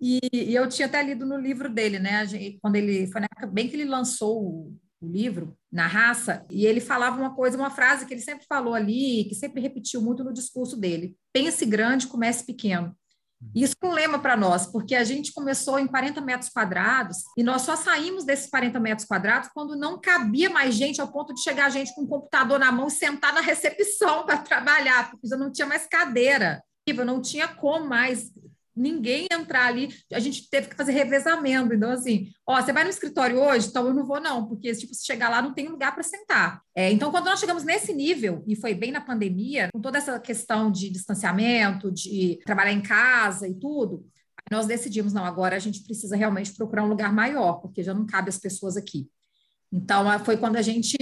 [0.00, 2.26] E, e, eu tinha até lido no livro dele, né?
[2.60, 6.66] Quando ele foi na época bem que ele lançou o, o livro, na raça, e
[6.66, 10.24] ele falava uma coisa, uma frase que ele sempre falou ali, que sempre repetiu muito
[10.24, 12.96] no discurso dele: pense grande, comece pequeno.
[13.54, 17.42] Isso é um lema para nós, porque a gente começou em 40 metros quadrados e
[17.42, 21.42] nós só saímos desses 40 metros quadrados quando não cabia mais gente ao ponto de
[21.42, 25.36] chegar gente com o computador na mão e sentar na recepção para trabalhar, porque já
[25.36, 26.62] não tinha mais cadeira,
[27.04, 28.32] não tinha como mais
[28.74, 29.94] ninguém entrar ali.
[30.12, 31.74] A gente teve que fazer revezamento.
[31.74, 33.68] Então, assim, ó, você vai no escritório hoje?
[33.68, 36.62] Então eu não vou, não, porque tipo, se chegar lá não tem lugar para sentar.
[36.74, 40.18] É, então, quando nós chegamos nesse nível, e foi bem na pandemia, com toda essa
[40.18, 44.06] questão de distanciamento, de trabalhar em casa e tudo,
[44.50, 48.06] nós decidimos, não, agora a gente precisa realmente procurar um lugar maior, porque já não
[48.06, 49.08] cabe as pessoas aqui.
[49.72, 50.96] Então, foi quando a gente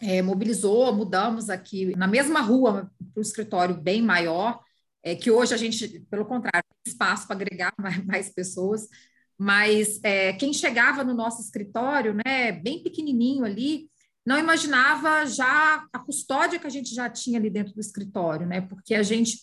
[0.00, 4.60] é, mobilizou, mudamos aqui na mesma rua para o escritório bem maior,
[5.02, 8.88] é, que hoje a gente, pelo contrário, tem espaço para agregar mais, mais, pessoas,
[9.36, 13.90] mas é, quem chegava no nosso escritório, né, bem pequenininho ali,
[14.24, 18.60] não imaginava já a custódia que a gente já tinha ali dentro do escritório, né,
[18.60, 19.40] porque a gente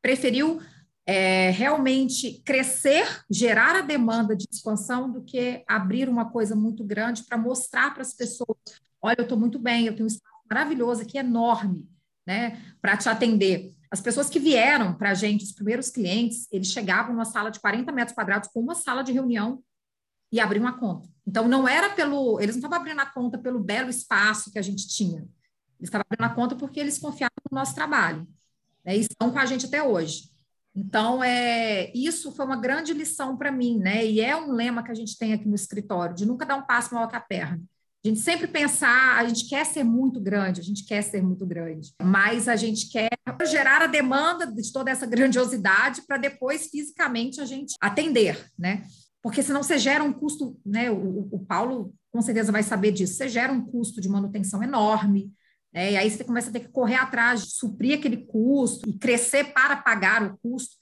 [0.00, 0.60] preferiu
[1.04, 7.24] é, realmente crescer, gerar a demanda de expansão do que abrir uma coisa muito grande
[7.24, 8.56] para mostrar para as pessoas,
[9.00, 11.88] olha, eu estou muito bem, eu tenho um espaço maravilhoso aqui, enorme,
[12.26, 13.75] né, para te atender.
[13.96, 17.58] As pessoas que vieram para a gente, os primeiros clientes, eles chegavam numa sala de
[17.58, 19.62] 40 metros quadrados com uma sala de reunião
[20.30, 21.08] e abriam uma conta.
[21.26, 22.38] Então, não era pelo.
[22.38, 25.20] Eles não estavam abrindo a conta pelo belo espaço que a gente tinha.
[25.20, 28.28] Eles estavam abrindo a conta porque eles confiavam no nosso trabalho.
[28.84, 30.30] Né, e estão com a gente até hoje.
[30.74, 34.04] Então, é, isso foi uma grande lição para mim, né?
[34.04, 36.66] E é um lema que a gente tem aqui no escritório, de nunca dar um
[36.66, 37.62] passo maior que a perna.
[38.06, 41.44] A gente sempre pensar, a gente quer ser muito grande, a gente quer ser muito
[41.44, 43.08] grande, mas a gente quer
[43.48, 48.86] gerar a demanda de toda essa grandiosidade para depois fisicamente a gente atender, né?
[49.20, 50.88] Porque senão você gera um custo, né?
[50.88, 53.14] O, o Paulo com certeza vai saber disso.
[53.14, 55.32] Você gera um custo de manutenção enorme,
[55.74, 55.90] né?
[55.90, 59.74] E aí você começa a ter que correr atrás suprir aquele custo e crescer para
[59.74, 60.76] pagar o custo.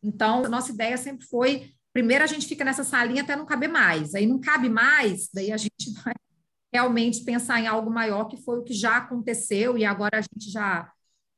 [0.00, 3.68] Então, a nossa ideia sempre foi primeiro a gente fica nessa salinha até não caber
[3.68, 4.14] mais.
[4.14, 6.14] Aí não cabe mais, daí a gente vai
[6.72, 10.50] realmente pensar em algo maior, que foi o que já aconteceu, e agora a gente
[10.50, 10.90] já,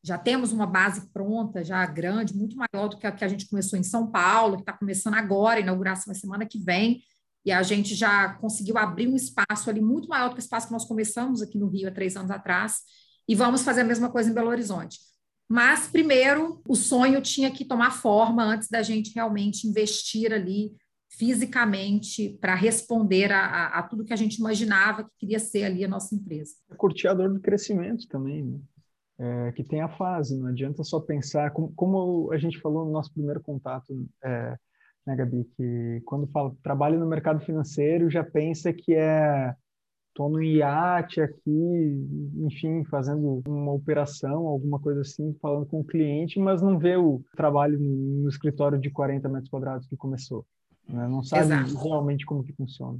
[0.03, 3.49] já temos uma base pronta, já grande, muito maior do que a que a gente
[3.49, 7.03] começou em São Paulo, que está começando agora, inauguração é semana que vem,
[7.45, 10.67] e a gente já conseguiu abrir um espaço ali muito maior do que o espaço
[10.67, 12.81] que nós começamos aqui no Rio há três anos atrás,
[13.29, 14.99] e vamos fazer a mesma coisa em Belo Horizonte.
[15.49, 20.73] Mas, primeiro, o sonho tinha que tomar forma antes da gente realmente investir ali
[21.21, 25.85] fisicamente para responder a, a, a, tudo que a gente imaginava que queria ser ali
[25.85, 26.55] a nossa empresa.
[26.71, 28.59] É curteador do crescimento também, né?
[29.19, 32.91] É, que tem a fase, não adianta só pensar, como, como, a gente falou no
[32.91, 34.57] nosso primeiro contato, é,
[35.07, 39.55] né, Gabi, que quando fala trabalho no mercado financeiro, já pensa que é
[40.09, 42.09] estou no iate aqui,
[42.39, 47.23] enfim, fazendo uma operação, alguma coisa assim, falando com o cliente, mas não vê o
[47.37, 50.47] trabalho no escritório de 40 metros quadrados que começou.
[50.93, 51.09] Né?
[51.09, 51.77] Não sabe Exato.
[51.77, 52.99] realmente como que funciona.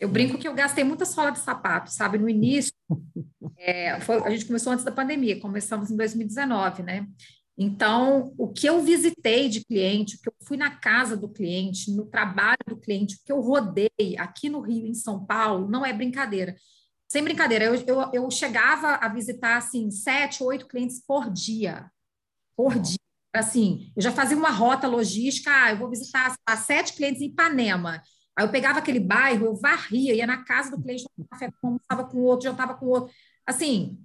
[0.00, 2.18] Eu brinco que eu gastei muita sola de sapato, sabe?
[2.18, 2.72] No início,
[3.56, 7.06] é, foi, a gente começou antes da pandemia, começamos em 2019, né?
[7.56, 11.92] Então, o que eu visitei de cliente, o que eu fui na casa do cliente,
[11.92, 15.84] no trabalho do cliente, o que eu rodei aqui no Rio, em São Paulo, não
[15.84, 16.56] é brincadeira.
[17.06, 21.90] Sem brincadeira, eu, eu, eu chegava a visitar, assim, sete, oito clientes por dia.
[22.56, 23.01] Por dia
[23.40, 28.02] assim, eu já fazia uma rota logística, ah, eu vou visitar sete clientes em Ipanema.
[28.36, 31.04] Aí eu pegava aquele bairro, eu varria, ia na casa do cliente,
[31.62, 33.14] almoçava com o outro, jantava com o outro.
[33.46, 33.98] Assim,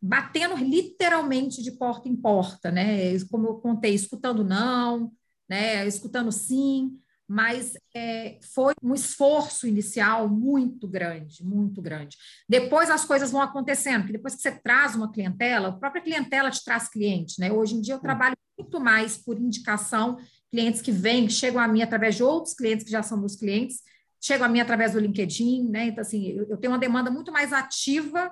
[0.00, 3.18] batendo literalmente de porta em porta, né?
[3.30, 5.12] Como eu contei, escutando não,
[5.48, 5.86] né?
[5.86, 6.98] Escutando sim
[7.30, 12.16] mas é, foi um esforço inicial muito grande, muito grande.
[12.48, 16.50] Depois as coisas vão acontecendo, porque depois que você traz uma clientela, a própria clientela
[16.50, 17.52] te traz cliente, né?
[17.52, 20.18] Hoje em dia eu trabalho muito mais por indicação,
[20.50, 23.36] clientes que vêm, que chegam a mim através de outros clientes que já são meus
[23.36, 23.76] clientes,
[24.20, 25.86] chegam a mim através do LinkedIn, né?
[25.86, 28.28] Então, assim, eu, eu tenho uma demanda muito mais ativa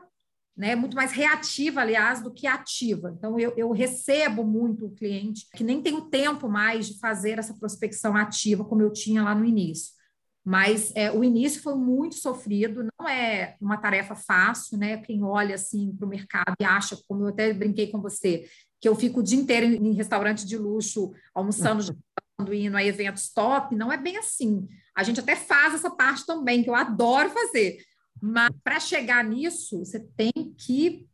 [0.59, 3.15] né, muito mais reativa, aliás, do que ativa.
[3.17, 7.55] Então, eu, eu recebo muito o cliente que nem tenho tempo mais de fazer essa
[7.55, 9.93] prospecção ativa como eu tinha lá no início.
[10.45, 14.97] Mas é, o início foi muito sofrido, não é uma tarefa fácil, né?
[14.97, 18.49] Quem olha assim para o mercado e acha, como eu até brinquei com você,
[18.81, 22.83] que eu fico o dia inteiro em, em restaurante de luxo, almoçando, jantando, indo a
[22.83, 24.67] eventos top, não é bem assim.
[24.97, 27.79] A gente até faz essa parte também, que eu adoro fazer
[28.21, 31.07] mas para chegar nisso, você tem que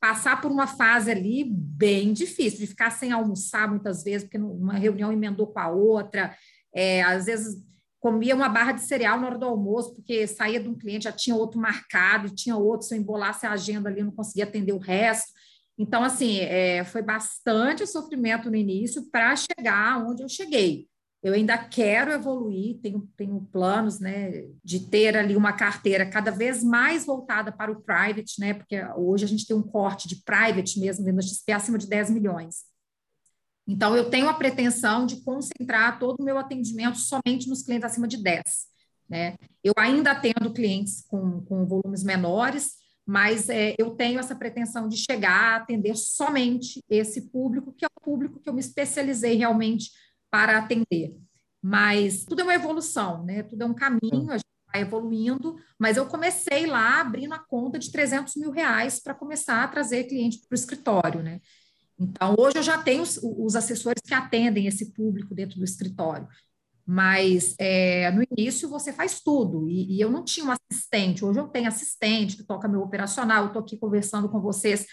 [0.00, 4.74] passar por uma fase ali bem difícil, de ficar sem almoçar muitas vezes, porque uma
[4.74, 6.34] reunião emendou com a outra,
[6.74, 7.62] é, às vezes
[8.00, 11.12] comia uma barra de cereal na hora do almoço, porque saía de um cliente, já
[11.12, 14.72] tinha outro marcado, e tinha outro, se eu embolasse a agenda ali, não conseguia atender
[14.72, 15.30] o resto.
[15.78, 20.88] Então, assim, é, foi bastante sofrimento no início para chegar onde eu cheguei.
[21.22, 26.64] Eu ainda quero evoluir, tenho, tenho planos né, de ter ali uma carteira cada vez
[26.64, 30.80] mais voltada para o private, né, porque hoje a gente tem um corte de private
[30.80, 32.70] mesmo, dentro da XP, acima de 10 milhões.
[33.68, 38.08] Então, eu tenho a pretensão de concentrar todo o meu atendimento somente nos clientes acima
[38.08, 38.42] de 10.
[39.08, 39.36] Né?
[39.62, 42.72] Eu ainda atendo clientes com, com volumes menores,
[43.06, 47.88] mas é, eu tenho essa pretensão de chegar a atender somente esse público, que é
[47.88, 49.90] o público que eu me especializei realmente
[50.30, 51.16] para atender.
[51.62, 53.42] Mas tudo é uma evolução, né?
[53.42, 57.78] Tudo é um caminho, a gente vai evoluindo, mas eu comecei lá abrindo a conta
[57.78, 61.40] de 300 mil reais para começar a trazer cliente para o escritório, né?
[61.98, 66.26] Então, hoje eu já tenho os, os assessores que atendem esse público dentro do escritório.
[66.86, 71.38] Mas é, no início você faz tudo, e, e, eu não tinha um assistente, hoje
[71.38, 74.86] eu tenho assistente que toca meu operacional, eu estou aqui conversando com vocês,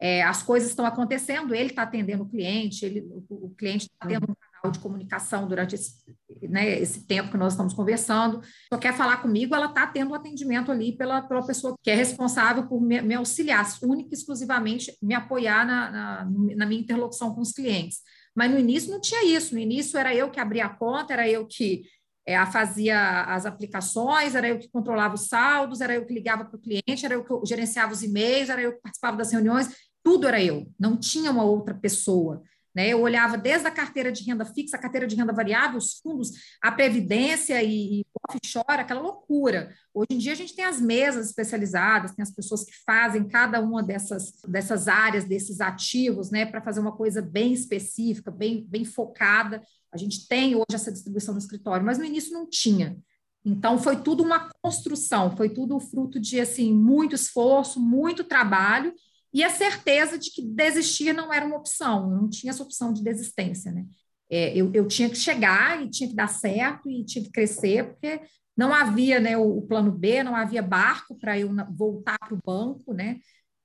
[0.00, 4.06] é, as coisas estão acontecendo, ele está atendendo o cliente, ele, o, o cliente está
[4.06, 4.34] tendo um
[4.70, 5.94] de comunicação durante esse,
[6.42, 8.40] né, esse tempo que nós estamos conversando,
[8.72, 11.94] só quer falar comigo, ela está tendo um atendimento ali pela, pela pessoa que é
[11.94, 16.24] responsável por me, me auxiliar, única e exclusivamente me apoiar na, na,
[16.56, 18.00] na minha interlocução com os clientes.
[18.34, 19.54] Mas no início não tinha isso.
[19.54, 21.82] No início era eu que abria a conta, era eu que
[22.26, 26.56] é, fazia as aplicações, era eu que controlava os saldos, era eu que ligava para
[26.56, 29.68] o cliente, era eu que gerenciava os e-mails, era eu que participava das reuniões,
[30.02, 30.66] tudo era eu.
[30.78, 32.42] Não tinha uma outra pessoa.
[32.74, 32.88] Né?
[32.88, 36.32] Eu olhava desde a carteira de renda fixa, a carteira de renda variável, os fundos,
[36.60, 39.72] a previdência e, e offshore, aquela loucura.
[39.92, 43.60] Hoje em dia a gente tem as mesas especializadas, tem as pessoas que fazem cada
[43.60, 48.84] uma dessas, dessas áreas, desses ativos, né, para fazer uma coisa bem específica, bem, bem
[48.84, 49.62] focada.
[49.92, 52.96] A gente tem hoje essa distribuição no escritório, mas no início não tinha.
[53.44, 58.92] Então foi tudo uma construção, foi tudo fruto de assim muito esforço, muito trabalho
[59.34, 63.02] e a certeza de que desistir não era uma opção, não tinha essa opção de
[63.02, 63.84] desistência, né?
[64.30, 67.84] É, eu, eu, tinha que chegar e tinha que dar certo e tinha que crescer,
[67.84, 68.22] porque
[68.56, 72.40] não havia né, o, o plano B, não havia barco para eu voltar para o
[72.44, 73.18] banco, né?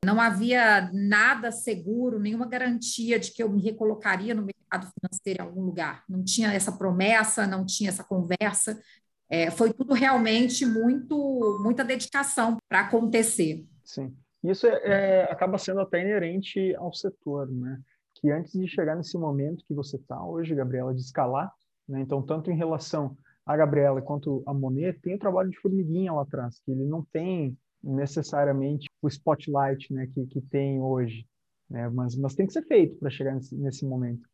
[0.04, 5.46] Não havia nada seguro, nenhuma garantia de que eu me recolocaria no mercado financeiro em
[5.46, 6.04] algum lugar.
[6.10, 8.82] Não tinha essa promessa, não tinha essa conversa.
[9.30, 13.66] É, foi tudo realmente muito, muita dedicação para acontecer.
[13.84, 14.16] Sim.
[14.44, 17.82] Isso é, é, acaba sendo até inerente ao setor, né?
[18.16, 21.52] Que antes de chegar nesse momento que você está hoje, Gabriela, de escalar,
[21.88, 22.02] né?
[22.02, 26.22] Então, tanto em relação a Gabriela quanto a Monet, tem o trabalho de formiguinha lá
[26.22, 31.26] atrás, que ele não tem necessariamente o spotlight né, que, que tem hoje,
[31.68, 31.90] né?
[31.90, 34.28] mas, mas tem que ser feito para chegar nesse, nesse momento.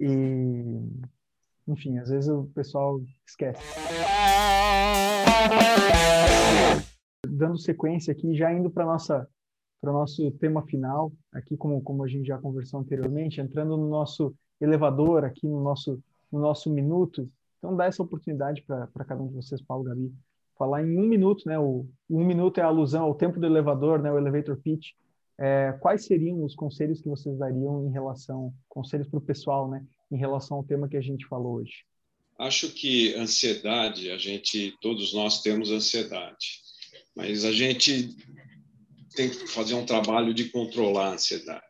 [0.00, 0.80] E,
[1.68, 3.62] enfim, às vezes o pessoal esquece
[7.26, 9.28] dando sequência aqui, já indo para nossa
[9.80, 13.88] para o nosso tema final, aqui como, como a gente já conversou anteriormente, entrando no
[13.88, 15.98] nosso elevador, aqui no nosso,
[16.30, 17.28] no nosso minuto.
[17.58, 20.12] Então, dá essa oportunidade para cada um de vocês, Paulo, Gabi,
[20.58, 21.58] falar em um minuto, né?
[21.58, 24.12] O um minuto é a alusão ao tempo do elevador, né?
[24.12, 24.88] O elevator pitch.
[25.38, 29.82] É, quais seriam os conselhos que vocês dariam em relação, conselhos para o pessoal, né?
[30.12, 31.84] Em relação ao tema que a gente falou hoje?
[32.38, 36.60] Acho que ansiedade, a gente, todos nós temos ansiedade.
[37.20, 38.16] Mas a gente
[39.14, 41.62] tem que fazer um trabalho de controlar a ansiedade.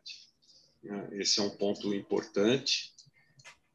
[0.81, 1.09] Né?
[1.15, 2.93] Esse é um ponto importante.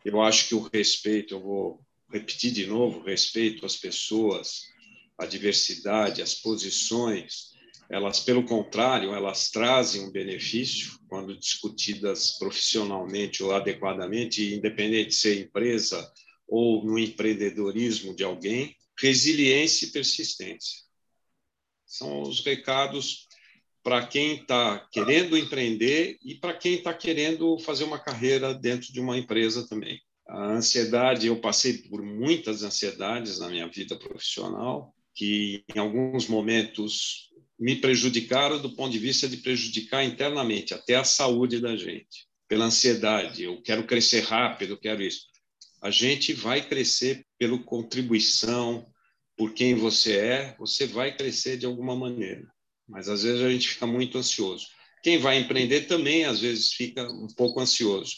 [0.05, 4.61] Eu acho que o respeito, eu vou repetir de novo, respeito às pessoas,
[5.17, 7.51] a diversidade, as posições,
[7.89, 15.41] elas, pelo contrário, elas trazem um benefício quando discutidas profissionalmente ou adequadamente, independente de ser
[15.41, 16.09] empresa
[16.47, 20.84] ou no empreendedorismo de alguém, resiliência e persistência.
[21.98, 23.28] São os recados
[23.82, 29.00] para quem está querendo empreender e para quem está querendo fazer uma carreira dentro de
[29.00, 30.02] uma empresa também.
[30.28, 37.30] A ansiedade, eu passei por muitas ansiedades na minha vida profissional, que em alguns momentos
[37.58, 42.28] me prejudicaram do ponto de vista de prejudicar internamente, até a saúde da gente.
[42.48, 45.28] Pela ansiedade, eu quero crescer rápido, eu quero isso.
[45.82, 48.86] A gente vai crescer pela contribuição,
[49.38, 52.47] por quem você é, você vai crescer de alguma maneira.
[52.88, 54.67] Mas às vezes a gente fica muito ansioso.
[55.03, 58.15] Quem vai empreender também às vezes fica um pouco ansioso.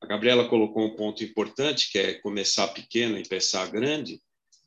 [0.00, 4.20] A Gabriela colocou um ponto importante, que é começar pequeno e pensar grande.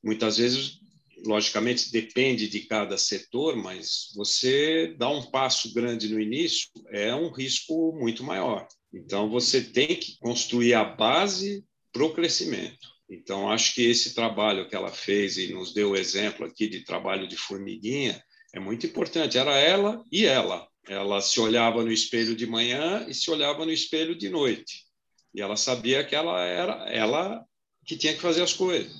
[0.03, 0.79] Muitas vezes,
[1.25, 7.31] logicamente, depende de cada setor, mas você dá um passo grande no início é um
[7.31, 8.67] risco muito maior.
[8.93, 12.92] Então, você tem que construir a base para o crescimento.
[13.13, 16.83] Então, acho que esse trabalho que ela fez e nos deu o exemplo aqui de
[16.83, 18.21] trabalho de formiguinha
[18.53, 19.37] é muito importante.
[19.37, 20.67] Era ela e ela.
[20.87, 24.83] Ela se olhava no espelho de manhã e se olhava no espelho de noite.
[25.33, 27.45] E ela sabia que ela era ela
[27.85, 28.91] que tinha que fazer as coisas.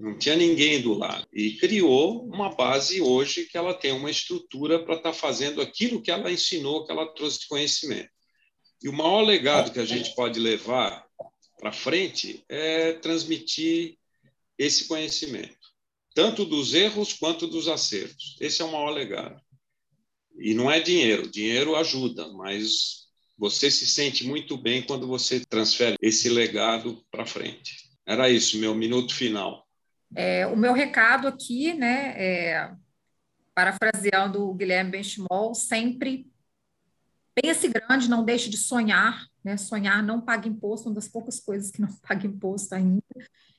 [0.00, 1.24] Não tinha ninguém do lado.
[1.32, 6.02] E criou uma base hoje que ela tem uma estrutura para estar tá fazendo aquilo
[6.02, 8.10] que ela ensinou, que ela trouxe de conhecimento.
[8.82, 11.03] E o maior legado que a gente pode levar
[11.58, 13.96] para frente é transmitir
[14.58, 15.56] esse conhecimento,
[16.14, 18.36] tanto dos erros quanto dos acertos.
[18.40, 19.40] Esse é o maior legado.
[20.38, 23.04] E não é dinheiro, dinheiro ajuda, mas
[23.36, 27.90] você se sente muito bem quando você transfere esse legado para frente.
[28.06, 29.66] Era isso, meu minuto final.
[30.14, 32.72] É, o meu recado aqui, né, é,
[33.54, 36.26] parafraseando o Guilherme Benchimol, sempre
[37.34, 39.56] pense grande, não deixe de sonhar, né?
[39.56, 43.02] Sonhar não paga imposto, uma das poucas coisas que não paga imposto ainda.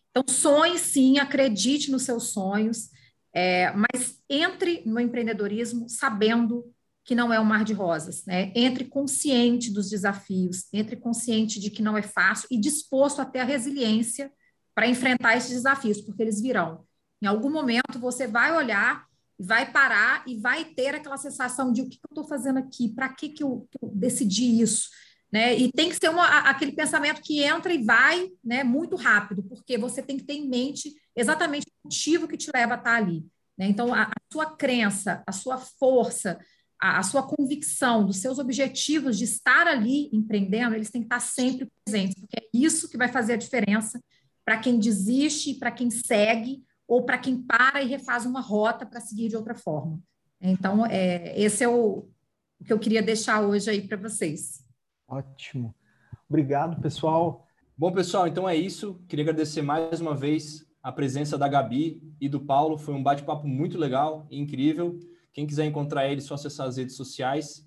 [0.10, 2.90] Então, sonhe sim, acredite nos seus sonhos,
[3.34, 6.74] é, mas entre no empreendedorismo sabendo
[7.04, 8.52] que não é um mar de rosas, né?
[8.56, 13.40] Entre consciente dos desafios, entre consciente de que não é fácil e disposto a ter
[13.40, 14.32] a resiliência
[14.74, 16.84] para enfrentar esses desafios, porque eles virão.
[17.22, 19.06] Em algum momento você vai olhar,
[19.38, 23.10] vai parar e vai ter aquela sensação de o que eu estou fazendo aqui, para
[23.10, 24.90] que, que, que eu decidi isso,
[25.36, 25.54] né?
[25.54, 29.78] E tem que ser uma, aquele pensamento que entra e vai né, muito rápido, porque
[29.78, 33.26] você tem que ter em mente exatamente o motivo que te leva a estar ali.
[33.58, 33.68] Né?
[33.68, 36.40] Então, a, a, sua crença, a sua força,
[36.82, 41.20] a, a, sua convicção dos seus objetivos de estar ali empreendendo, eles têm que estar
[41.20, 44.02] sempre presentes, porque é isso que vai fazer a diferença
[44.46, 49.02] para quem desiste para quem segue, ou para quem para e refaz uma rota para
[49.02, 50.00] seguir de outra forma.
[50.40, 52.08] Então, é, esse é o,
[52.58, 54.64] o que eu queria deixar hoje aí para vocês.
[55.16, 55.74] Ótimo.
[56.30, 57.48] Obrigado, pessoal.
[57.78, 59.02] Bom, pessoal, então é isso.
[59.08, 62.78] Queria agradecer mais uma vez a presença da Gabi e do Paulo.
[62.78, 65.00] Foi um bate-papo muito legal e incrível.
[65.32, 67.66] Quem quiser encontrar eles, é só acessar as redes sociais.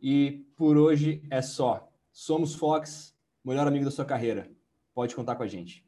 [0.00, 1.88] E por hoje é só.
[2.12, 3.14] Somos Fox,
[3.44, 4.50] melhor amigo da sua carreira.
[4.92, 5.86] Pode contar com a gente.